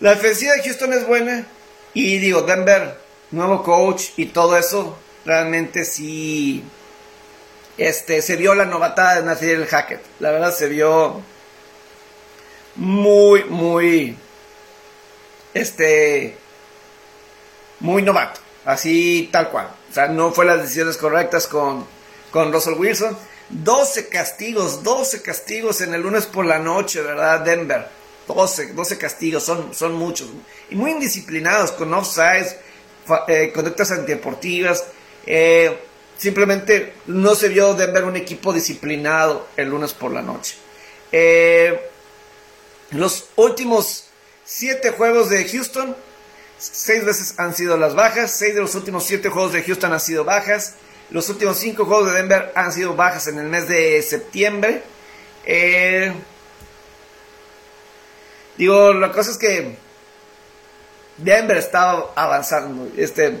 [0.00, 1.46] La defensiva de Houston es buena
[1.92, 2.98] y digo, Denver,
[3.30, 6.64] nuevo coach y todo eso, realmente sí
[7.78, 10.02] este, se vio la novatada de Nathaniel Hackett.
[10.20, 11.22] La verdad se vio
[12.76, 14.16] muy, muy,
[15.52, 16.36] este,
[17.80, 18.40] muy novato.
[18.64, 19.68] Así tal cual.
[19.90, 21.86] O sea, no fue las decisiones correctas con
[22.34, 23.16] con Russell Wilson.
[23.50, 27.40] 12 castigos, 12 castigos en el lunes por la noche, ¿verdad?
[27.40, 27.86] Denver.
[28.26, 30.30] 12, 12 castigos, son, son muchos.
[30.68, 32.56] Y muy indisciplinados, con offsides,
[33.28, 34.84] eh, conductas antideportivas.
[35.24, 35.78] Eh,
[36.16, 40.56] simplemente no se vio Denver un equipo disciplinado el lunes por la noche.
[41.12, 41.90] Eh,
[42.90, 44.08] los últimos
[44.44, 45.96] 7 juegos de Houston,
[46.58, 48.30] 6 veces han sido las bajas.
[48.32, 50.74] 6 de los últimos 7 juegos de Houston han sido bajas.
[51.10, 54.82] Los últimos cinco juegos de Denver han sido bajas en el mes de septiembre.
[55.44, 56.12] Eh,
[58.56, 59.76] digo, la cosa es que
[61.18, 62.88] Denver está avanzando.
[62.96, 63.38] Este,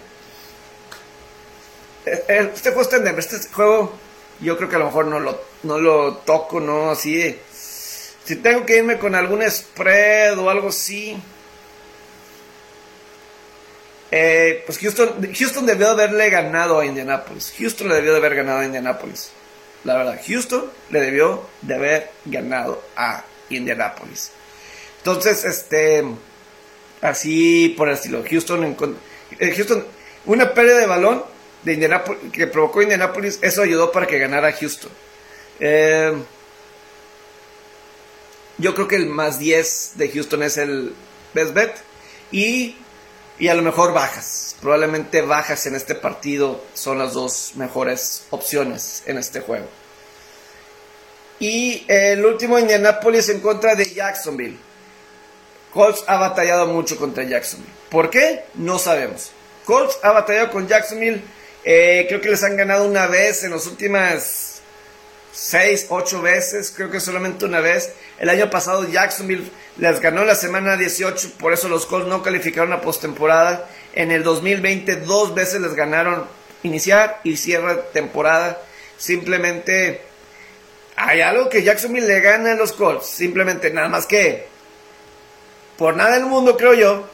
[2.04, 3.18] este juego está en.
[3.18, 3.92] Este juego
[4.40, 6.90] yo creo que a lo mejor no lo, no lo toco, ¿no?
[6.90, 11.16] Así Si tengo que irme con algún spread o algo así.
[14.10, 17.52] Eh, pues Houston, Houston debió haberle ganado a Indianapolis.
[17.58, 19.30] Houston le debió de haber ganado a Indianapolis.
[19.82, 24.30] La verdad, Houston le debió de haber ganado a Indianapolis.
[24.98, 26.04] Entonces, este,
[27.00, 28.22] así por el estilo.
[28.28, 28.76] Houston,
[29.38, 29.84] eh, Houston,
[30.26, 31.33] una pérdida de balón
[31.64, 32.00] de
[32.32, 34.92] que provocó Indianapolis, eso ayudó para que ganara Houston.
[35.60, 36.12] Eh,
[38.58, 40.94] yo creo que el más 10 de Houston es el
[41.34, 41.72] best bet.
[42.30, 42.76] Y
[43.38, 44.56] y a lo mejor bajas.
[44.60, 49.66] Probablemente bajas en este partido son las dos mejores opciones en este juego.
[51.40, 54.56] Y el último Indianapolis en contra de Jacksonville.
[55.72, 57.72] Colts ha batallado mucho contra Jacksonville.
[57.90, 58.44] ¿Por qué?
[58.54, 59.32] No sabemos.
[59.64, 61.20] Colts ha batallado con Jacksonville.
[61.64, 64.60] Eh, creo que les han ganado una vez en las últimas
[65.32, 67.92] 6, 8 veces, creo que solamente una vez.
[68.18, 72.72] El año pasado Jacksonville les ganó la semana 18, por eso los Colts no calificaron
[72.72, 73.68] a postemporada.
[73.94, 76.26] En el 2020 dos veces les ganaron
[76.62, 78.60] iniciar y cierre temporada.
[78.96, 80.02] Simplemente
[80.96, 83.06] hay algo que Jacksonville le gana a los Colts.
[83.06, 84.46] Simplemente nada más que
[85.76, 87.08] por nada del mundo creo yo.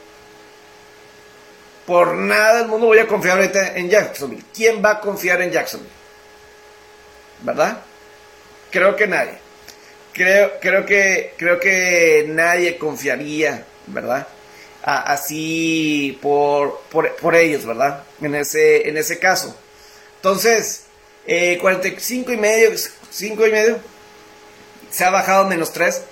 [1.91, 4.45] Por nada del mundo voy a confiar ahorita en Jacksonville.
[4.55, 5.91] ¿Quién va a confiar en Jacksonville?
[7.43, 7.79] ¿Verdad?
[8.71, 9.33] Creo que nadie.
[10.13, 14.25] Creo, creo, que, creo que nadie confiaría, ¿verdad?
[14.85, 18.05] así por, por, ellos, ¿verdad?
[18.23, 19.57] En ese, en ese caso.
[20.15, 20.85] Entonces,
[21.61, 22.71] 45 eh, y medio,
[23.11, 23.81] 5 y medio,
[24.93, 26.03] se ha bajado menos 3.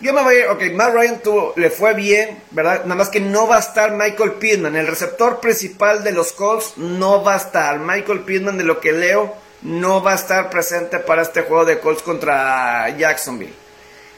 [0.00, 2.84] Yo me voy a ir, ok, Matt Ryan tuvo, le fue bien, ¿verdad?
[2.84, 6.78] Nada más que no va a estar Michael Pittman, el receptor principal de los Colts
[6.78, 7.78] no va a estar.
[7.78, 11.80] Michael Pittman, de lo que leo, no va a estar presente para este juego de
[11.80, 13.52] Colts contra Jacksonville.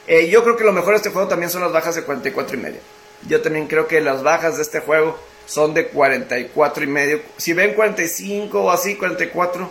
[0.07, 2.57] Eh, yo creo que lo mejor de este juego también son las bajas de 44
[2.57, 2.81] y medio.
[3.27, 7.23] Yo también creo que las bajas de este juego son de 44 y medio.
[7.37, 9.69] Si ven 45 o así, 44,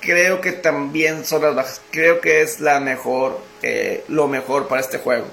[0.00, 1.82] creo que también son las bajas.
[1.90, 5.26] Creo que es la mejor, eh, lo mejor para este juego.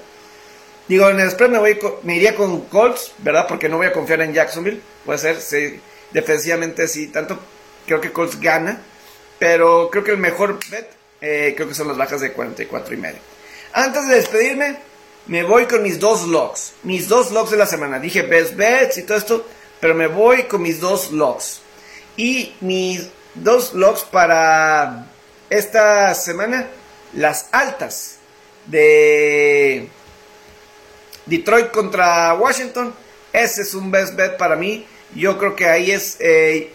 [0.90, 3.46] Digo, en el spread me, voy, me iría con Colts, ¿verdad?
[3.48, 4.80] Porque no voy a confiar en Jacksonville.
[5.06, 5.80] Puede ser, sí,
[6.10, 7.38] defensivamente sí, tanto
[7.86, 8.82] creo que Colts gana
[9.40, 10.90] pero creo que el mejor bet,
[11.22, 13.18] eh, creo que son las bajas de 44 y medio.
[13.72, 14.76] Antes de despedirme,
[15.26, 16.74] me voy con mis dos logs.
[16.82, 17.98] Mis dos logs de la semana.
[17.98, 19.46] Dije best bets y todo esto,
[19.80, 21.62] pero me voy con mis dos logs.
[22.18, 25.06] Y mis dos logs para
[25.48, 26.68] esta semana,
[27.14, 28.16] las altas
[28.66, 29.88] de
[31.26, 32.94] Detroit contra Washington.
[33.32, 34.86] Ese es un best bet para mí.
[35.14, 36.72] Yo creo que ahí es, eh,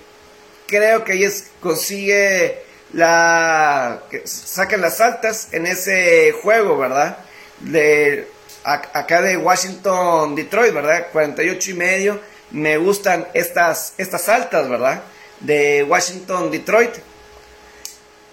[0.67, 7.17] creo que ahí es, consigue la, que saquen las altas en ese juego, ¿verdad?
[7.59, 8.27] De
[8.63, 11.07] acá de Washington, Detroit, ¿verdad?
[11.11, 12.21] 48 y medio.
[12.51, 15.03] Me gustan estas, estas altas, ¿verdad?
[15.39, 16.95] De Washington, Detroit.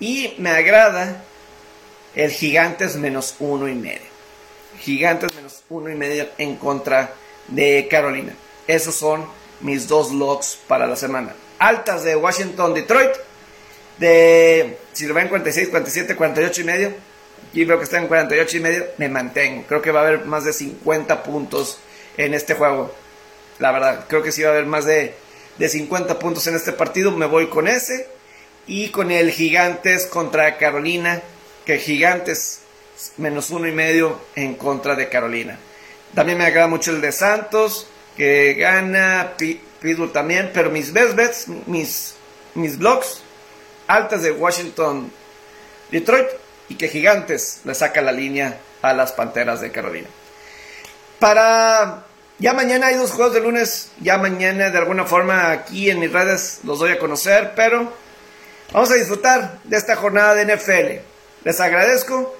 [0.00, 1.24] Y me agrada
[2.14, 4.12] el Gigantes menos uno y medio.
[4.78, 5.41] Gigantes menos
[5.72, 7.14] uno y medio en contra
[7.48, 8.34] de Carolina.
[8.66, 9.24] Esos son
[9.60, 11.34] mis dos logs para la semana.
[11.58, 13.10] Altas de Washington, Detroit.
[13.98, 16.92] De, si lo ven 46, 47, 48 y medio.
[17.54, 18.84] Y veo que está en 48 y medio.
[18.98, 19.64] Me mantengo.
[19.66, 21.78] Creo que va a haber más de 50 puntos
[22.16, 22.94] en este juego.
[23.58, 25.14] La verdad, creo que sí va a haber más de,
[25.58, 27.12] de 50 puntos en este partido.
[27.12, 28.08] Me voy con ese.
[28.66, 31.22] Y con el Gigantes contra Carolina.
[31.64, 32.61] Que Gigantes
[33.16, 35.58] menos uno y medio en contra de Carolina.
[36.14, 37.86] También me agrada mucho el de Santos,
[38.16, 42.14] que gana, Pitbull también, pero mis best bets, mis,
[42.54, 43.22] mis blogs,
[43.86, 45.10] altas de Washington,
[45.90, 46.28] Detroit,
[46.68, 50.08] y que Gigantes le saca la línea a las Panteras de Carolina.
[51.18, 52.04] Para
[52.38, 56.12] ya mañana hay dos juegos de lunes, ya mañana de alguna forma aquí en mis
[56.12, 57.92] redes los doy a conocer, pero
[58.72, 61.04] vamos a disfrutar de esta jornada de NFL.
[61.44, 62.36] Les agradezco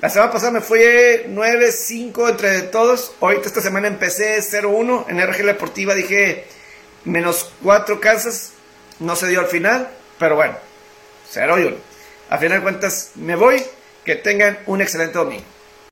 [0.00, 3.12] la semana pasada me fui 9-5 entre todos.
[3.20, 5.06] Ahorita esta semana empecé 0-1.
[5.08, 6.46] En RG Deportiva dije
[7.04, 8.52] menos 4 casas.
[8.98, 9.90] No se dio al final.
[10.18, 10.56] Pero bueno,
[11.30, 11.76] 0 y 1.
[12.30, 13.62] A final de cuentas me voy.
[14.04, 15.44] Que tengan un excelente domingo.